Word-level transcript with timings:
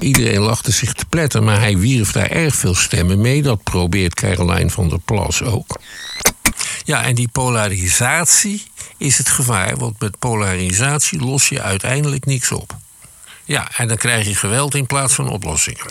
Iedereen 0.00 0.40
lachte 0.40 0.72
zich 0.72 0.92
te 0.92 1.04
pletten, 1.04 1.44
maar 1.44 1.60
hij 1.60 1.78
wierf 1.78 2.12
daar 2.12 2.30
erg 2.30 2.54
veel 2.54 2.74
stemmen 2.74 3.20
mee. 3.20 3.42
Dat 3.42 3.62
probeert 3.62 4.14
Caroline 4.14 4.70
van 4.70 4.88
der 4.88 5.00
Plas 5.00 5.42
ook. 5.42 5.80
Ja, 6.84 7.02
en 7.04 7.14
die 7.14 7.28
polarisatie 7.28 8.62
is 8.98 9.18
het 9.18 9.28
gevaar, 9.28 9.76
want 9.76 10.00
met 10.00 10.18
polarisatie 10.18 11.20
los 11.20 11.48
je 11.48 11.62
uiteindelijk 11.62 12.24
niks 12.24 12.52
op. 12.52 12.76
Ja, 13.44 13.68
en 13.76 13.88
dan 13.88 13.96
krijg 13.96 14.26
je 14.26 14.34
geweld 14.34 14.74
in 14.74 14.86
plaats 14.86 15.14
van 15.14 15.28
oplossingen. 15.28 15.86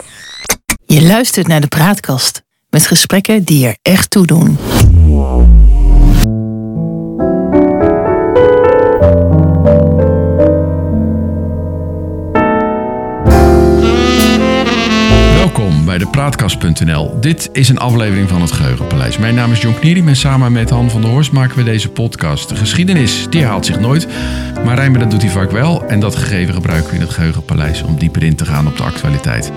Je 0.85 1.01
luistert 1.01 1.47
naar 1.47 1.61
de 1.61 1.67
praatkast 1.67 2.43
met 2.69 2.87
gesprekken 2.87 3.43
die 3.43 3.67
er 3.67 3.77
echt 3.81 4.09
toe 4.09 4.25
doen. 4.25 4.57
Bij 15.93 16.01
de 16.01 16.11
Praatkast.nl. 16.11 17.19
Dit 17.19 17.49
is 17.51 17.69
een 17.69 17.77
aflevering 17.77 18.29
van 18.29 18.41
het 18.41 18.51
Geheugenpaleis. 18.51 19.17
Mijn 19.17 19.35
naam 19.35 19.51
is 19.51 19.61
John 19.61 19.79
Knierim 19.79 20.07
en 20.07 20.15
samen 20.15 20.51
met 20.51 20.69
Han 20.69 20.89
van 20.89 21.01
der 21.01 21.09
Horst 21.09 21.31
maken 21.31 21.57
we 21.57 21.63
deze 21.63 21.89
podcast. 21.89 22.49
De 22.49 22.55
geschiedenis, 22.55 23.27
die 23.29 23.45
haalt 23.45 23.65
zich 23.65 23.79
nooit, 23.79 24.07
maar 24.65 24.75
rijmen 24.75 24.99
dat 24.99 25.11
doet 25.11 25.21
hij 25.21 25.31
vaak 25.31 25.51
wel. 25.51 25.87
En 25.87 25.99
dat 25.99 26.15
gegeven 26.15 26.53
gebruiken 26.53 26.89
we 26.89 26.95
in 26.95 27.01
het 27.01 27.13
Geheugenpaleis 27.13 27.83
om 27.83 27.97
dieper 27.97 28.23
in 28.23 28.35
te 28.35 28.45
gaan 28.45 28.67
op 28.67 28.77
de 28.77 28.83
actualiteit. 28.83 29.51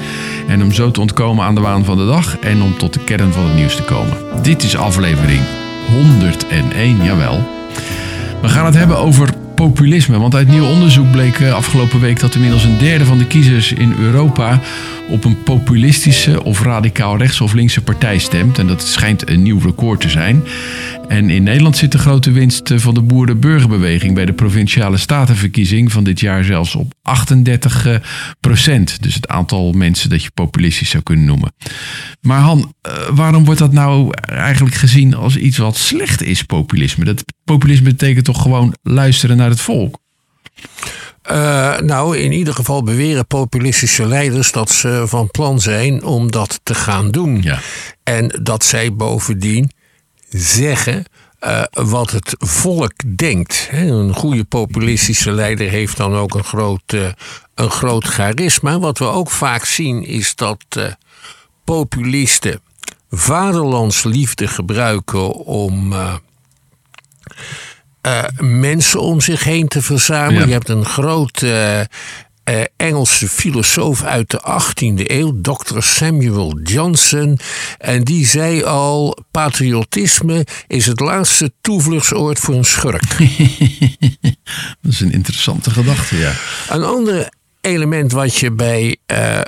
En 0.48 0.62
om 0.62 0.72
zo 0.72 0.90
te 0.90 1.00
ontkomen 1.00 1.45
aan 1.45 1.54
de 1.54 1.60
waan 1.60 1.84
van 1.84 1.96
de 1.96 2.06
dag 2.06 2.38
en 2.38 2.62
om 2.62 2.76
tot 2.76 2.92
de 2.92 3.04
kern 3.04 3.32
van 3.32 3.45
het 3.45 3.54
nieuws 3.54 3.76
te 3.76 3.82
komen. 3.82 4.16
Dit 4.42 4.62
is 4.62 4.76
aflevering 4.76 5.40
101, 5.90 7.04
jawel. 7.04 7.48
We 8.42 8.48
gaan 8.48 8.64
het 8.64 8.74
hebben 8.74 8.98
over 8.98 9.34
populisme. 9.56 10.18
Want 10.18 10.34
uit 10.34 10.48
nieuw 10.48 10.64
onderzoek 10.64 11.10
bleek 11.10 11.38
eh, 11.38 11.54
afgelopen 11.54 12.00
week 12.00 12.20
dat 12.20 12.34
inmiddels 12.34 12.64
een 12.64 12.78
derde 12.78 13.04
van 13.04 13.18
de 13.18 13.26
kiezers 13.26 13.73
in 13.73 13.95
Europa 13.98 14.60
op 15.09 15.24
een 15.24 15.42
populistische 15.42 16.45
of 16.45 16.62
radicaal 16.62 17.16
rechts 17.16 17.41
of 17.41 17.52
linkse 17.52 17.83
partij 17.83 18.18
stemt. 18.18 18.59
En 18.59 18.66
dat 18.66 18.82
schijnt 18.82 19.29
een 19.29 19.43
nieuw 19.43 19.59
record 19.59 20.01
te 20.01 20.09
zijn. 20.09 20.43
En 21.09 21.30
in 21.30 21.43
Nederland 21.43 21.76
zit 21.76 21.93
de 21.93 21.98
grote 21.98 22.30
winst 22.30 22.71
eh, 22.71 22.79
van 22.79 22.95
de 22.95 23.02
boerenburgerbeweging 23.02 24.15
bij 24.15 24.24
de 24.24 24.32
provinciale 24.32 24.96
statenverkiezing 24.96 25.93
van 25.93 26.04
dit 26.04 26.21
jaar 26.21 26.45
zelfs 26.45 26.74
op 26.74 26.93
38 27.02 27.87
eh, 27.87 27.96
procent. 28.40 29.02
Dus 29.02 29.15
het 29.15 29.29
aantal 29.29 29.73
mensen 29.73 30.10
dat 30.10 30.23
je 30.23 30.30
populistisch 30.35 30.90
zou 30.90 31.02
kunnen 31.02 31.24
noemen. 31.24 31.52
Maar 32.20 32.41
Han, 32.41 32.74
waarom 33.10 33.45
wordt 33.45 33.60
dat 33.60 33.73
nou 33.73 34.10
eigenlijk 34.23 34.76
gezien 34.76 35.15
als 35.15 35.37
iets 35.37 35.59
wat 35.59 35.76
slecht 35.76 36.23
is, 36.23 36.43
populisme? 36.43 37.04
Dat 37.04 37.24
populisme 37.45 37.91
betekent 37.91 38.24
toch 38.24 38.43
gewoon 38.43 38.74
luisteren 38.82 39.37
naar 39.37 39.51
het 39.51 39.60
volk? 39.60 39.98
Uh, 41.30 41.79
nou, 41.79 42.16
in 42.16 42.32
ieder 42.32 42.55
geval 42.55 42.82
beweren 42.82 43.27
populistische 43.27 44.07
leiders 44.07 44.52
dat 44.52 44.71
ze 44.71 45.05
van 45.07 45.30
plan 45.30 45.60
zijn 45.60 46.05
om 46.05 46.30
dat 46.30 46.60
te 46.63 46.74
gaan 46.74 47.10
doen. 47.10 47.43
Ja. 47.43 47.59
En 48.02 48.41
dat 48.43 48.65
zij 48.65 48.95
bovendien 48.95 49.71
zeggen 50.29 51.04
uh, 51.41 51.63
wat 51.71 52.10
het 52.10 52.35
volk 52.38 52.93
denkt. 53.16 53.69
Een 53.73 54.15
goede 54.15 54.45
populistische 54.45 55.32
leider 55.32 55.69
heeft 55.69 55.97
dan 55.97 56.15
ook 56.15 56.35
een 56.35 56.45
groot, 56.45 56.93
uh, 56.95 57.09
een 57.54 57.71
groot 57.71 58.04
charisma. 58.04 58.79
Wat 58.79 58.99
we 58.99 59.04
ook 59.04 59.30
vaak 59.30 59.65
zien 59.65 60.04
is 60.04 60.35
dat 60.35 60.65
populisten 61.65 62.60
vaderlandsliefde 63.10 64.49
gebruiken 64.49 65.32
om 65.34 65.94
uh, 68.06 68.22
mensen 68.38 69.00
om 69.00 69.21
zich 69.21 69.44
heen 69.44 69.69
te 69.69 69.82
verzamelen. 69.82 70.41
Ja. 70.41 70.47
Je 70.47 70.53
hebt 70.53 70.69
een 70.69 70.84
grote 70.84 71.88
uh, 72.50 72.60
Engelse 72.76 73.28
filosoof 73.28 74.03
uit 74.03 74.31
de 74.31 74.41
18e 74.41 75.10
eeuw, 75.10 75.41
Dr. 75.41 75.81
Samuel 75.81 76.59
Johnson. 76.59 77.38
En 77.78 78.04
die 78.04 78.26
zei 78.26 78.65
al: 78.65 79.19
patriotisme 79.31 80.47
is 80.66 80.87
het 80.87 81.00
laatste 81.00 81.53
toevluchtsoord 81.60 82.38
voor 82.38 82.54
een 82.54 82.64
schurk. 82.64 83.19
Dat 84.82 84.92
is 84.92 85.00
een 85.00 85.12
interessante 85.12 85.70
gedachte, 85.70 86.16
ja. 86.16 86.32
Een 86.69 86.84
ander 86.84 87.28
element 87.60 88.12
wat 88.12 88.36
je 88.36 88.53
bij 88.53 88.97
uh, 89.12 89.41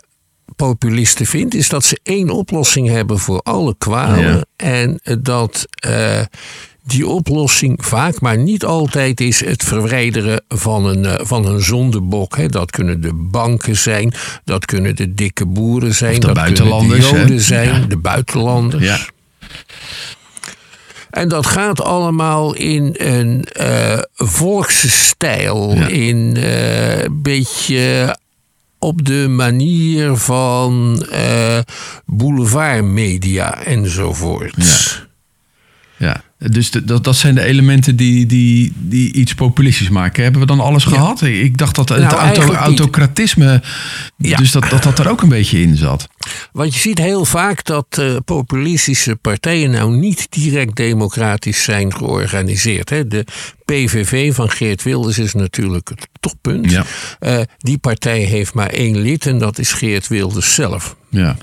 populisten 0.56 1.26
vindt, 1.26 1.54
is 1.54 1.68
dat 1.68 1.84
ze 1.84 2.00
één 2.02 2.30
oplossing 2.30 2.88
hebben 2.88 3.18
voor 3.18 3.40
alle 3.40 3.74
kwalen. 3.78 4.36
Ja. 4.36 4.44
En 4.56 5.00
dat 5.20 5.66
uh, 5.86 6.20
die 6.88 7.06
oplossing 7.06 7.78
vaak, 7.84 8.20
maar 8.20 8.38
niet 8.38 8.64
altijd, 8.64 9.20
is 9.20 9.44
het 9.44 9.62
verwijderen 9.64 10.42
van 10.48 10.86
een, 10.86 11.04
uh, 11.04 11.14
van 11.18 11.46
een 11.46 11.60
zondebok. 11.62 12.36
Hè. 12.36 12.46
Dat 12.48 12.70
kunnen 12.70 13.00
de 13.00 13.12
banken 13.14 13.76
zijn, 13.76 14.14
dat 14.44 14.64
kunnen 14.64 14.96
de 14.96 15.14
dikke 15.14 15.46
boeren 15.46 15.94
zijn, 15.94 16.20
dat 16.20 16.34
buitenlanders, 16.34 17.08
kunnen 17.08 17.10
de 17.12 17.16
hè. 17.16 17.22
joden 17.28 17.44
zijn, 17.44 17.80
Ja. 17.80 17.86
de 17.86 17.96
buitenlanders. 17.96 18.84
Ja, 18.84 18.98
En 21.10 21.28
dat 21.28 21.46
gaat 21.46 21.80
allemaal 21.82 22.54
in 22.54 22.94
een 22.98 23.46
uh, 23.60 23.98
volkse 24.14 24.88
stijl, 24.90 25.74
Ja. 25.74 25.86
in 25.86 26.34
uh, 26.38 27.02
een 27.02 27.22
beetje 27.22 28.16
op 28.78 29.04
de 29.04 29.26
manier 29.28 30.16
van 30.16 31.04
uh, 31.12 31.58
boulevardmedia 32.06 33.62
enzovoort. 33.64 34.54
Ja. 34.56 35.06
Dus 36.38 36.70
de- 36.70 36.84
dat, 36.84 37.04
dat 37.04 37.16
zijn 37.16 37.34
de 37.34 37.42
elementen 37.42 37.96
die, 37.96 38.26
die, 38.26 38.72
die 38.76 39.12
iets 39.12 39.34
populistisch 39.34 39.88
maken. 39.88 40.22
Hebben 40.22 40.40
we 40.40 40.46
dan 40.46 40.60
alles 40.60 40.84
gehad? 40.84 41.22
Ik 41.22 41.56
dacht 41.56 41.74
dat 41.74 41.88
het 41.88 41.98
Nou, 42.00 42.14
auto, 42.14 42.52
autocratisme, 42.52 43.62
Ja. 44.16 44.36
dus 44.36 44.52
dat, 44.52 44.70
dat 44.70 44.82
dat 44.82 44.98
er 44.98 45.08
ook 45.08 45.22
een 45.22 45.28
beetje 45.28 45.60
in 45.60 45.76
zat. 45.76 46.08
Want 46.52 46.74
je 46.74 46.80
ziet 46.80 46.98
heel 46.98 47.24
vaak 47.24 47.64
dat 47.64 47.86
uh, 48.00 48.16
populistische 48.24 49.16
partijen 49.16 49.70
nou 49.70 49.96
niet 49.96 50.26
direct 50.30 50.76
democratisch 50.76 51.62
zijn 51.62 51.94
georganiseerd. 51.96 52.90
Hè. 52.90 53.06
De 53.06 53.24
PVV 53.64 54.34
van 54.34 54.50
Geert 54.50 54.82
Wilders 54.82 55.18
is 55.18 55.34
natuurlijk 55.34 55.88
het 55.88 56.08
toppunt. 56.20 56.70
Ja. 56.70 56.84
Uh, 57.20 57.40
die 57.58 57.78
partij 57.78 58.18
heeft 58.20 58.54
maar 58.54 58.70
één 58.70 58.96
lid 58.98 59.26
en 59.26 59.38
dat 59.38 59.58
is 59.58 59.72
Geert 59.72 60.08
Wilders 60.08 60.54
zelf. 60.54 60.96
Ja, 61.10 61.36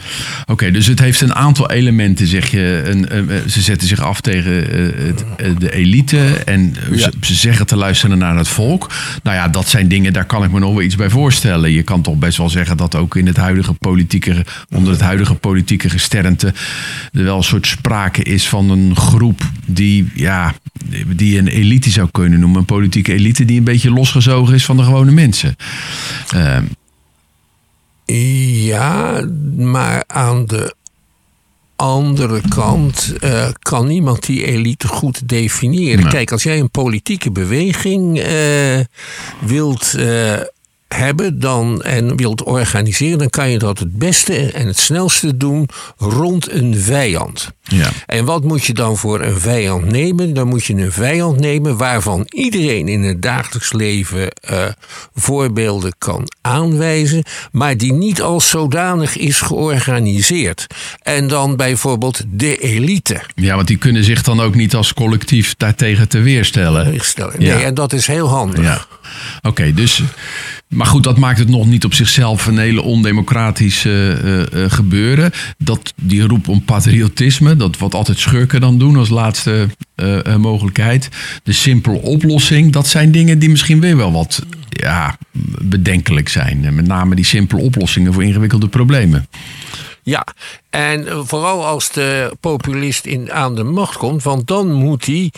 oké, 0.45 0.71
dus 0.71 0.87
het 0.87 0.99
heeft 0.99 1.21
een 1.21 1.35
aantal 1.35 1.71
elementen, 1.71 2.27
zeg 2.27 2.51
je. 2.51 2.81
Een, 2.85 3.15
een- 3.17 3.49
ze 3.49 3.61
zetten 3.61 3.87
zich 3.87 4.01
af 4.01 4.21
tegen 4.21 4.71
eh, 4.71 5.05
het, 5.07 5.23
eh, 5.37 5.49
de 5.57 5.71
elite 5.73 6.19
en 6.45 6.75
Ja. 6.91 6.97
ze, 6.97 7.11
ze 7.21 7.33
zeggen 7.33 7.65
te 7.67 7.75
luisteren 7.75 8.17
naar 8.17 8.37
het 8.37 8.47
volk. 8.47 8.91
Nou 9.23 9.35
ja, 9.35 9.47
dat 9.47 9.67
zijn 9.67 9.87
dingen, 9.87 10.13
daar 10.13 10.25
kan 10.25 10.43
ik 10.43 10.51
me 10.51 10.59
nog 10.59 10.73
wel 10.73 10.81
iets 10.81 10.95
bij 10.95 11.09
voorstellen. 11.09 11.71
Je 11.71 11.83
kan 11.83 12.01
toch 12.01 12.15
best 12.17 12.37
wel 12.37 12.49
zeggen 12.49 12.77
dat 12.77 12.95
ook 12.95 13.15
in 13.15 13.27
het 13.27 13.37
huidige 13.37 13.73
politieke, 13.73 14.45
onder 14.75 14.91
het 14.91 15.01
huidige 15.01 15.35
politieke 15.35 15.89
gesternte 15.89 16.53
er 17.13 17.23
wel 17.23 17.37
een 17.37 17.43
soort 17.43 17.67
sprake 17.67 18.23
is 18.23 18.47
van 18.47 18.69
een 18.69 18.95
groep 18.95 19.41
die, 19.65 20.11
ja, 20.15 20.53
die 21.15 21.37
een 21.37 21.47
elite 21.47 21.89
zou 21.89 22.07
kunnen 22.11 22.39
noemen. 22.39 22.59
Een 22.59 22.65
politieke 22.65 23.13
elite 23.13 23.45
die 23.45 23.57
een 23.57 23.63
beetje 23.63 23.91
losgezogen 23.91 24.53
is 24.53 24.65
van 24.65 24.77
de 24.77 24.83
gewone 24.83 25.11
mensen. 25.11 25.55
Ehm, 26.33 26.63
Ja, 28.05 29.21
maar 29.55 30.03
aan 30.07 30.45
de 30.45 30.75
andere 31.75 32.41
kant 32.49 33.13
uh, 33.23 33.47
kan 33.59 33.87
niemand 33.87 34.25
die 34.25 34.45
elite 34.45 34.87
goed 34.87 35.29
definiëren. 35.29 35.99
Nee. 35.99 36.11
Kijk, 36.11 36.31
als 36.31 36.43
jij 36.43 36.59
een 36.59 36.71
politieke 36.71 37.31
beweging 37.31 38.27
uh, 38.27 38.79
wilt 39.39 39.93
uh, 39.97 40.39
hebben 40.95 41.39
dan, 41.39 41.81
en 41.81 42.15
wilt 42.15 42.43
organiseren, 42.43 43.17
dan 43.17 43.29
kan 43.29 43.49
je 43.49 43.57
dat 43.59 43.79
het 43.79 43.97
beste 43.97 44.51
en 44.51 44.67
het 44.67 44.79
snelste 44.79 45.37
doen 45.37 45.69
rond 45.97 46.51
een 46.51 46.75
vijand. 46.75 47.51
ja. 47.63 47.89
En 48.05 48.25
wat 48.25 48.43
moet 48.43 48.65
je 48.65 48.73
dan 48.73 48.97
voor 48.97 49.21
een 49.21 49.39
vijand 49.39 49.85
nemen? 49.91 50.33
Dan 50.33 50.47
moet 50.47 50.65
je 50.65 50.73
een 50.73 50.91
vijand 50.91 51.39
nemen 51.39 51.77
waarvan 51.77 52.23
iedereen 52.29 52.87
in 52.87 53.01
het 53.03 53.21
dagelijks 53.21 53.73
leven 53.73 54.31
uh, 54.51 54.65
voorbeelden 55.15 55.93
kan 55.97 56.27
aanwijzen, 56.41 57.23
maar 57.51 57.77
die 57.77 57.93
niet 57.93 58.21
als 58.21 58.49
zodanig 58.49 59.17
is 59.17 59.41
georganiseerd. 59.41 60.67
En 61.01 61.27
dan 61.27 61.55
bijvoorbeeld 61.55 62.21
de 62.27 62.57
elite. 62.57 63.21
Ja, 63.35 63.55
want 63.55 63.67
die 63.67 63.77
kunnen 63.77 64.03
zich 64.03 64.21
dan 64.23 64.39
ook 64.39 64.55
niet 64.55 64.75
als 64.75 64.93
collectief 64.93 65.55
daartegen 65.57 66.07
te 66.07 66.19
weerstellen. 66.19 66.99
Stellen. 67.01 67.33
Nee, 67.39 67.47
Ja. 67.47 67.59
en 67.61 67.73
dat 67.73 67.93
is 67.93 68.07
heel 68.07 68.27
handig. 68.29 68.63
Ja. 68.63 68.85
Oké, 69.41 69.73
dus. 69.73 70.01
Maar 70.67 70.87
goed, 70.87 71.03
dat 71.03 71.17
maakt 71.17 71.39
het 71.39 71.49
nog 71.49 71.65
niet 71.65 71.85
op 71.85 71.93
zichzelf 71.93 72.45
een 72.45 72.57
hele 72.57 72.81
ondemocratisch 72.81 73.85
eh, 73.85 74.41
eh, 74.41 74.71
gebeuren. 74.71 75.31
Dat, 75.57 75.93
die 75.95 76.27
roep 76.27 76.47
om 76.47 76.63
patriotisme, 76.63 77.55
dat 77.55 77.77
wat 77.77 77.93
altijd 77.93 78.19
schurken 78.19 78.61
dan 78.61 78.77
doen 78.77 78.97
als 78.97 79.09
laatste 79.09 79.67
eh, 79.95 80.35
mogelijkheid. 80.35 81.09
De 81.43 81.53
simpele 81.53 82.01
oplossing, 82.01 82.71
dat 82.71 82.87
zijn 82.87 83.11
dingen 83.11 83.39
die 83.39 83.49
misschien 83.49 83.79
weer 83.79 83.97
wel 83.97 84.11
wat 84.11 84.43
ja, 84.69 85.17
bedenkelijk 85.61 86.29
zijn. 86.29 86.75
Met 86.75 86.87
name 86.87 87.15
die 87.15 87.25
simpele 87.25 87.61
oplossingen 87.61 88.13
voor 88.13 88.23
ingewikkelde 88.23 88.67
problemen. 88.67 89.27
Ja, 90.03 90.27
en 90.69 91.07
vooral 91.27 91.65
als 91.65 91.91
de 91.91 92.37
populist 92.39 93.05
in, 93.05 93.31
aan 93.31 93.55
de 93.55 93.63
macht 93.63 93.97
komt, 93.97 94.23
want 94.23 94.47
dan 94.47 94.73
moet 94.73 95.05
hij 95.05 95.31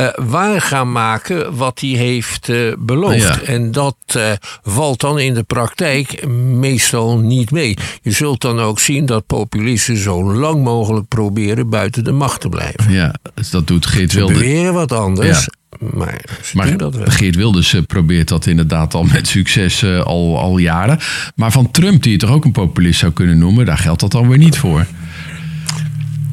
uh, 0.00 0.08
waar 0.16 0.60
gaan 0.60 0.92
maken 0.92 1.56
wat 1.56 1.80
hij 1.80 1.90
heeft 1.90 2.48
uh, 2.48 2.72
beloofd. 2.78 3.22
Ja. 3.22 3.40
En 3.40 3.72
dat 3.72 3.96
uh, 4.16 4.30
valt 4.62 5.00
dan 5.00 5.18
in 5.18 5.34
de 5.34 5.42
praktijk 5.42 6.26
meestal 6.28 7.18
niet 7.18 7.50
mee. 7.50 7.76
Je 8.02 8.10
zult 8.10 8.40
dan 8.40 8.60
ook 8.60 8.80
zien 8.80 9.06
dat 9.06 9.26
populisten 9.26 9.96
zo 9.96 10.34
lang 10.34 10.62
mogelijk 10.62 11.08
proberen 11.08 11.68
buiten 11.68 12.04
de 12.04 12.12
macht 12.12 12.40
te 12.40 12.48
blijven. 12.48 12.92
Ja, 12.92 13.14
dus 13.34 13.50
dat 13.50 13.66
doet 13.66 13.86
Geert 13.86 14.12
Wilders. 14.12 14.38
Ze 14.38 14.44
beweren 14.44 14.74
wat 14.74 14.92
anders. 14.92 15.44
Ja. 15.44 15.52
Maar, 15.78 16.24
maar 16.52 16.76
dat 16.76 16.94
wel. 16.94 17.06
Geert 17.06 17.36
Wilders 17.36 17.76
probeert 17.86 18.28
dat 18.28 18.46
inderdaad 18.46 18.94
al 18.94 19.04
met 19.04 19.28
succes 19.28 19.84
al, 19.84 20.38
al 20.38 20.58
jaren. 20.58 20.98
Maar 21.34 21.52
van 21.52 21.70
Trump, 21.70 22.02
die 22.02 22.12
je 22.12 22.18
toch 22.18 22.30
ook 22.30 22.44
een 22.44 22.52
populist 22.52 22.98
zou 22.98 23.12
kunnen 23.12 23.38
noemen, 23.38 23.66
daar 23.66 23.78
geldt 23.78 24.00
dat 24.00 24.10
dan 24.10 24.28
weer 24.28 24.38
niet 24.38 24.58
voor. 24.58 24.86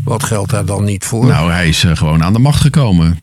Wat 0.04 0.24
geldt 0.24 0.52
daar 0.52 0.66
dan 0.66 0.84
niet 0.84 1.06
voor? 1.06 1.26
Nou, 1.26 1.52
hij 1.52 1.68
is 1.68 1.84
uh, 1.84 1.96
gewoon 1.96 2.24
aan 2.24 2.34
de 2.34 2.40
macht 2.40 2.62
gekomen. 2.62 3.20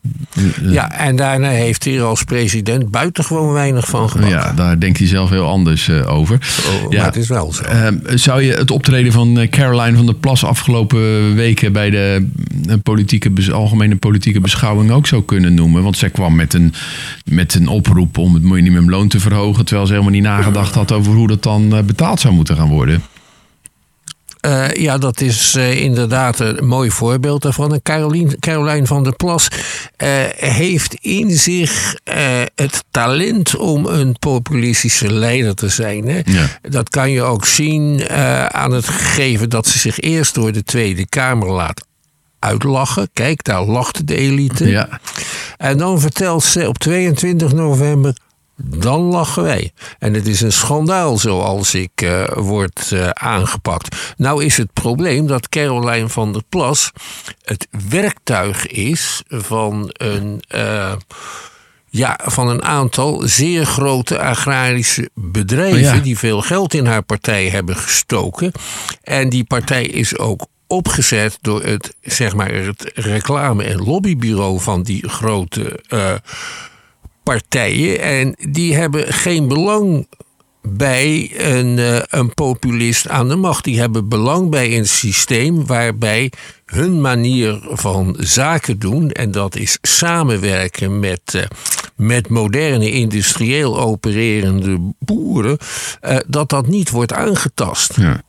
Ja, 0.62 0.92
en 0.92 1.16
daarna 1.16 1.48
heeft 1.48 1.84
hij 1.84 1.96
er 1.96 2.02
als 2.02 2.22
president 2.22 2.90
buitengewoon 2.90 3.52
weinig 3.52 3.88
van 3.88 4.10
gemaakt. 4.10 4.32
Ja, 4.32 4.52
daar 4.52 4.80
denkt 4.80 4.98
hij 4.98 5.06
zelf 5.06 5.30
heel 5.30 5.46
anders 5.46 5.88
uh, 5.88 6.12
over. 6.12 6.38
Oh, 6.66 6.92
ja. 6.92 6.96
Maar 6.96 7.06
het 7.06 7.16
is 7.16 7.28
wel 7.28 7.52
zo. 7.52 7.62
Uh, 7.62 7.86
zou 8.14 8.42
je 8.42 8.52
het 8.52 8.70
optreden 8.70 9.12
van 9.12 9.46
Caroline 9.50 9.96
van 9.96 10.06
der 10.06 10.14
Plas 10.14 10.44
afgelopen 10.44 11.34
weken 11.34 11.72
bij 11.72 11.90
de 11.90 12.26
politieke, 12.82 13.52
algemene 13.52 13.96
politieke 13.96 14.40
beschouwing 14.40 14.90
ook 14.90 15.06
zo 15.06 15.22
kunnen 15.22 15.54
noemen? 15.54 15.82
Want 15.82 15.96
zij 15.96 16.10
kwam 16.10 16.34
met 16.34 16.54
een, 16.54 16.74
met 17.24 17.54
een 17.54 17.68
oproep 17.68 18.18
om 18.18 18.34
het 18.34 18.42
minimumloon 18.42 19.08
te 19.08 19.20
verhogen, 19.20 19.64
terwijl 19.64 19.86
ze 19.86 19.92
helemaal 19.92 20.14
niet 20.14 20.22
nagedacht 20.22 20.74
had 20.74 20.92
over 20.92 21.12
hoe 21.12 21.28
dat 21.28 21.42
dan 21.42 21.86
betaald 21.86 22.20
zou 22.20 22.34
moeten 22.34 22.56
gaan 22.56 22.68
worden. 22.68 23.02
Uh, 24.48 24.72
ja, 24.72 24.98
dat 24.98 25.20
is 25.20 25.54
uh, 25.54 25.80
inderdaad 25.80 26.40
een 26.40 26.66
mooi 26.66 26.90
voorbeeld 26.90 27.42
daarvan. 27.42 27.72
En 27.72 27.82
Carolien, 27.82 28.38
Carolijn 28.38 28.86
van 28.86 29.04
der 29.04 29.16
Plas 29.16 29.48
uh, 29.48 30.08
heeft 30.36 30.94
in 30.94 31.30
zich 31.30 31.94
het 32.54 32.84
talent 32.90 33.56
om 33.56 33.86
een 33.86 34.16
populistische 34.18 35.12
leider 35.12 35.54
te 35.54 35.68
zijn. 35.68 36.08
Hè? 36.08 36.20
Ja. 36.24 36.46
Dat 36.62 36.88
kan 36.88 37.10
je 37.10 37.22
ook 37.22 37.46
zien 37.46 38.08
aan 38.50 38.72
het 38.72 38.88
gegeven 38.88 39.48
dat 39.48 39.66
ze 39.66 39.78
zich 39.78 40.00
eerst 40.00 40.34
door 40.34 40.52
de 40.52 40.62
Tweede 40.62 41.06
Kamer 41.06 41.50
laat 41.50 41.86
uitlachen. 42.38 43.08
Kijk, 43.12 43.44
daar 43.44 43.62
lacht 43.62 44.06
de 44.06 44.16
elite. 44.16 44.68
Ja. 44.68 45.00
En 45.56 45.78
dan 45.78 46.00
vertelt 46.00 46.44
ze 46.44 46.68
op 46.68 46.78
22 46.78 47.52
november 47.52 48.16
dan 48.60 49.00
lachen 49.00 49.42
wij. 49.42 49.72
En 49.98 50.14
het 50.14 50.26
is 50.26 50.40
een 50.40 50.52
schandaal 50.52 51.18
zoals 51.18 51.74
ik 51.74 52.02
uh, 52.02 52.24
word 52.34 52.90
uh, 52.92 53.08
aangepakt. 53.08 53.96
Nou 54.16 54.44
is 54.44 54.56
het 54.56 54.72
probleem 54.72 55.26
dat 55.26 55.48
Caroline 55.48 56.08
van 56.08 56.32
der 56.32 56.42
Plas 56.48 56.92
het 57.44 57.68
werktuig 57.88 58.66
is 58.66 59.22
van 59.28 59.90
een. 59.92 60.42
Uh, 60.54 60.92
ja, 61.90 62.20
van 62.24 62.48
een 62.48 62.64
aantal 62.64 63.22
zeer 63.24 63.66
grote 63.66 64.18
agrarische 64.18 65.10
bedrijven 65.14 65.90
oh 65.90 65.96
ja. 65.96 66.02
die 66.02 66.18
veel 66.18 66.40
geld 66.40 66.74
in 66.74 66.86
haar 66.86 67.02
partij 67.02 67.48
hebben 67.48 67.76
gestoken. 67.76 68.52
En 69.02 69.28
die 69.28 69.44
partij 69.44 69.84
is 69.84 70.18
ook 70.18 70.46
opgezet 70.66 71.38
door 71.40 71.62
het, 71.62 71.94
zeg 72.02 72.34
maar, 72.34 72.54
het 72.54 72.90
reclame- 72.94 73.64
en 73.64 73.84
lobbybureau 73.84 74.60
van 74.60 74.82
die 74.82 75.08
grote 75.08 75.80
partijen. 77.28 78.00
En 78.00 78.34
die 78.50 78.74
hebben 78.74 79.12
geen 79.12 79.48
belang 79.48 80.06
bij 80.62 81.30
een, 81.36 81.78
uh, 81.78 81.98
een 82.08 82.34
populist 82.34 83.08
aan 83.08 83.28
de 83.28 83.36
macht. 83.36 83.64
Die 83.64 83.80
hebben 83.80 84.08
belang 84.08 84.50
bij 84.50 84.78
een 84.78 84.88
systeem 84.88 85.66
waarbij 85.66 86.32
hun 86.66 87.00
manier 87.00 87.60
van 87.62 88.16
zaken 88.18 88.78
doen, 88.78 89.10
en 89.10 89.30
dat 89.30 89.56
is 89.56 89.78
samenwerken 89.82 91.00
met, 91.00 91.20
uh, 91.36 91.42
met 91.96 92.28
moderne 92.28 92.90
industrieel 92.90 93.80
opererende 93.80 94.92
boeren, 94.98 95.58
uh, 96.02 96.16
dat 96.26 96.48
dat 96.48 96.66
niet 96.66 96.90
wordt 96.90 97.12
aangetast. 97.12 97.96
Ja. 97.96 98.22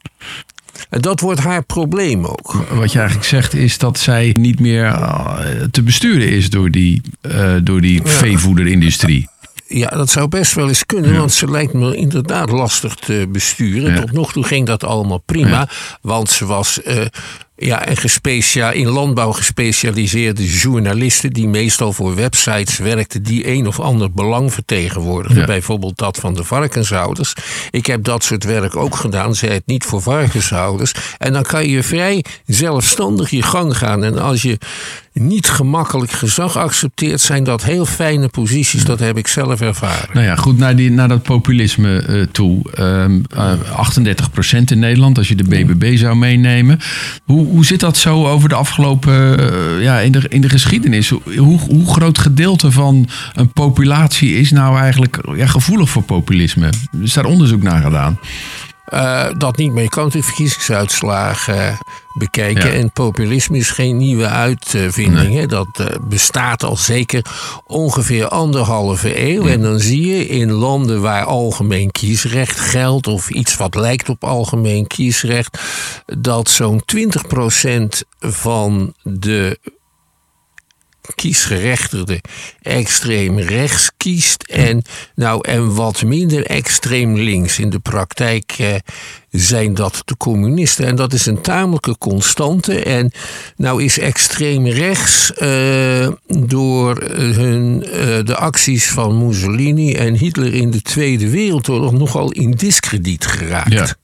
En 0.89 1.01
dat 1.01 1.19
wordt 1.19 1.39
haar 1.39 1.63
probleem 1.63 2.25
ook. 2.25 2.65
Wat 2.71 2.91
je 2.91 2.99
eigenlijk 2.99 3.27
zegt 3.27 3.53
is 3.53 3.77
dat 3.77 3.99
zij 3.99 4.35
niet 4.39 4.59
meer 4.59 4.85
uh, 4.85 5.37
te 5.71 5.83
besturen 5.83 6.29
is 6.29 6.49
door 6.49 6.71
die, 6.71 7.01
uh, 7.21 7.55
door 7.63 7.81
die 7.81 8.01
ja. 8.03 8.09
veevoederindustrie. 8.09 9.29
Ja, 9.67 9.89
dat 9.89 10.09
zou 10.09 10.27
best 10.27 10.53
wel 10.53 10.67
eens 10.67 10.85
kunnen, 10.85 11.11
ja. 11.11 11.17
want 11.17 11.31
ze 11.31 11.51
lijkt 11.51 11.73
me 11.73 11.95
inderdaad 11.95 12.49
lastig 12.51 12.95
te 12.95 13.27
besturen. 13.29 13.93
Ja. 13.93 13.99
Tot 13.99 14.11
nog 14.11 14.31
toe 14.31 14.43
ging 14.43 14.65
dat 14.65 14.83
allemaal 14.83 15.21
prima, 15.25 15.69
want 16.01 16.29
ze 16.29 16.45
was 16.45 16.79
uh, 16.85 17.05
ja, 17.59 17.85
en 17.85 17.97
gespecia 17.97 18.71
in 18.71 18.87
landbouw 18.87 19.31
gespecialiseerde 19.31 20.45
journalisten 20.45 21.33
die 21.33 21.47
meestal 21.47 21.93
voor 21.93 22.15
websites 22.15 22.77
werkten 22.77 23.23
die 23.23 23.47
een 23.47 23.67
of 23.67 23.79
ander 23.79 24.11
belang 24.11 24.53
vertegenwoordigen. 24.53 25.39
Ja. 25.39 25.45
Bijvoorbeeld 25.45 25.97
dat 25.97 26.17
van 26.17 26.33
de 26.33 26.43
varkenshouders. 26.43 27.33
Ik 27.71 27.85
heb 27.85 28.03
dat 28.03 28.23
soort 28.23 28.43
werk 28.43 28.75
ook 28.75 28.95
gedaan, 28.95 29.35
zij 29.35 29.49
het 29.49 29.65
niet 29.65 29.83
voor 29.83 30.01
varkenshouders. 30.01 30.93
En 31.17 31.33
dan 31.33 31.43
kan 31.43 31.67
je 31.67 31.83
vrij 31.83 32.23
zelfstandig 32.45 33.29
je 33.29 33.41
gang 33.41 33.77
gaan. 33.77 34.03
En 34.03 34.19
als 34.19 34.41
je 34.41 34.57
niet 35.13 35.49
gemakkelijk 35.49 36.11
gezag 36.11 36.57
accepteert, 36.57 37.21
zijn 37.21 37.43
dat 37.43 37.63
heel 37.63 37.85
fijne 37.85 38.27
posities. 38.27 38.85
Dat 38.85 38.99
heb 38.99 39.17
ik 39.17 39.27
zelf 39.27 39.61
ervaren. 39.61 40.09
Nou 40.13 40.25
ja, 40.25 40.35
goed, 40.35 40.57
naar, 40.57 40.75
die, 40.75 40.91
naar 40.91 41.07
dat 41.07 41.23
populisme 41.23 42.05
uh, 42.09 42.25
toe. 42.31 42.61
Um, 42.79 43.23
uh, 43.35 43.53
38% 43.53 44.63
in 44.65 44.79
Nederland, 44.79 45.17
als 45.17 45.27
je 45.27 45.35
de 45.35 45.43
BBB 45.43 45.97
zou 45.97 46.15
meenemen. 46.15 46.79
Hoe, 47.23 47.47
hoe 47.49 47.65
zit 47.65 47.79
dat 47.79 47.97
zo 47.97 48.27
over 48.27 48.49
de 48.49 48.55
afgelopen, 48.55 49.39
uh, 49.39 49.83
ja, 49.83 49.99
in 49.99 50.11
de, 50.11 50.21
in 50.29 50.41
de 50.41 50.49
geschiedenis? 50.49 51.09
Hoe, 51.37 51.59
hoe 51.59 51.85
groot 51.85 52.17
gedeelte 52.17 52.71
van 52.71 53.07
een 53.33 53.51
populatie 53.51 54.35
is 54.35 54.51
nou 54.51 54.77
eigenlijk 54.77 55.19
ja, 55.35 55.47
gevoelig 55.47 55.89
voor 55.89 56.03
populisme? 56.03 56.69
Is 57.01 57.13
daar 57.13 57.25
onderzoek 57.25 57.63
naar 57.63 57.81
gedaan? 57.81 58.19
Uh, 58.93 59.25
dat 59.37 59.57
niet, 59.57 59.71
je 59.75 59.89
kan 59.89 60.09
de 60.09 60.23
verkiezingsuitslagen 60.23 61.77
bekijken. 62.13 62.71
Ja. 62.71 62.77
En 62.77 62.91
populisme 62.91 63.57
is 63.57 63.69
geen 63.69 63.97
nieuwe 63.97 64.27
uitvinding. 64.27 65.33
Nee. 65.33 65.47
Dat 65.47 65.67
uh, 65.81 65.87
bestaat 66.01 66.63
al 66.63 66.77
zeker 66.77 67.25
ongeveer 67.65 68.27
anderhalve 68.27 69.27
eeuw. 69.27 69.45
Ja. 69.45 69.51
En 69.51 69.61
dan 69.61 69.79
zie 69.79 70.05
je 70.05 70.27
in 70.27 70.51
landen 70.51 71.01
waar 71.01 71.23
algemeen 71.23 71.91
kiesrecht 71.91 72.59
geldt, 72.59 73.07
of 73.07 73.29
iets 73.29 73.57
wat 73.57 73.75
lijkt 73.75 74.09
op 74.09 74.23
algemeen 74.23 74.87
kiesrecht, 74.87 75.59
dat 76.05 76.49
zo'n 76.49 76.83
20% 76.95 76.97
van 78.19 78.93
de 79.03 79.59
kiesgerechtigde 81.15 82.21
extreem 82.61 83.39
rechts 83.39 83.91
kiest 83.97 84.43
en, 84.43 84.81
nou, 85.15 85.47
en 85.47 85.75
wat 85.75 86.03
minder 86.03 86.45
extreem 86.45 87.15
links. 87.15 87.59
In 87.59 87.69
de 87.69 87.79
praktijk 87.79 88.55
eh, 88.57 88.75
zijn 89.31 89.73
dat 89.73 90.01
de 90.05 90.17
communisten. 90.17 90.85
En 90.85 90.95
dat 90.95 91.13
is 91.13 91.25
een 91.25 91.41
tamelijke 91.41 91.97
constante. 91.97 92.83
En 92.83 93.11
nou 93.55 93.83
is 93.83 93.99
extreem 93.99 94.67
rechts 94.67 95.31
uh, 95.41 96.07
door 96.27 97.01
hun, 97.11 97.83
uh, 97.85 97.91
de 98.23 98.35
acties 98.35 98.89
van 98.89 99.27
Mussolini 99.27 99.93
en 99.93 100.13
Hitler 100.13 100.53
in 100.53 100.71
de 100.71 100.81
Tweede 100.81 101.29
Wereldoorlog 101.29 101.91
nogal 101.91 102.31
in 102.31 102.51
discrediet 102.51 103.25
geraakt. 103.25 103.73
Ja. 103.73 103.95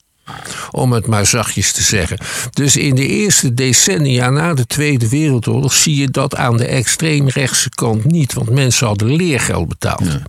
Om 0.70 0.92
het 0.92 1.06
maar 1.06 1.26
zachtjes 1.26 1.72
te 1.72 1.82
zeggen. 1.82 2.18
Dus 2.50 2.76
in 2.76 2.94
de 2.94 3.06
eerste 3.06 3.54
decennia 3.54 4.30
na 4.30 4.54
de 4.54 4.66
Tweede 4.66 5.08
Wereldoorlog 5.08 5.72
zie 5.72 5.96
je 5.96 6.10
dat 6.10 6.36
aan 6.36 6.56
de 6.56 6.66
extreemrechtse 6.66 7.68
kant 7.68 8.04
niet. 8.04 8.32
Want 8.32 8.50
mensen 8.50 8.86
hadden 8.86 9.16
leergeld 9.16 9.68
betaald. 9.68 10.04
Ja. 10.04 10.22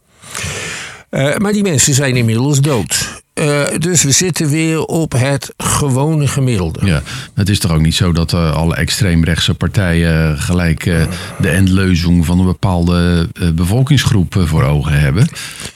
Uh, 1.10 1.38
maar 1.38 1.54
die 1.54 1.64
mensen 1.64 1.94
zijn 1.94 2.16
inmiddels 2.16 2.62
dood. 2.62 3.22
Uh, 3.40 3.64
dus 3.78 4.04
we 4.04 4.12
zitten 4.12 4.50
weer 4.50 4.86
op 4.86 5.12
het 5.12 5.54
gewone 5.58 6.28
gemiddelde. 6.28 6.86
Ja, 6.86 7.02
het 7.34 7.50
is 7.50 7.60
toch 7.60 7.72
ook 7.72 7.82
niet 7.82 7.96
zo 7.96 8.12
dat 8.12 8.34
uh, 8.34 8.52
alle 8.52 8.76
extreemrechtse 8.76 9.54
partijen 9.54 10.38
gelijk 10.38 10.86
uh, 10.86 11.04
de 11.40 11.50
endleuzing 11.50 12.26
van 12.26 12.40
een 12.40 12.46
bepaalde 12.46 13.28
bevolkingsgroep 13.54 14.44
voor 14.46 14.64
ogen 14.64 15.00
hebben? 15.00 15.28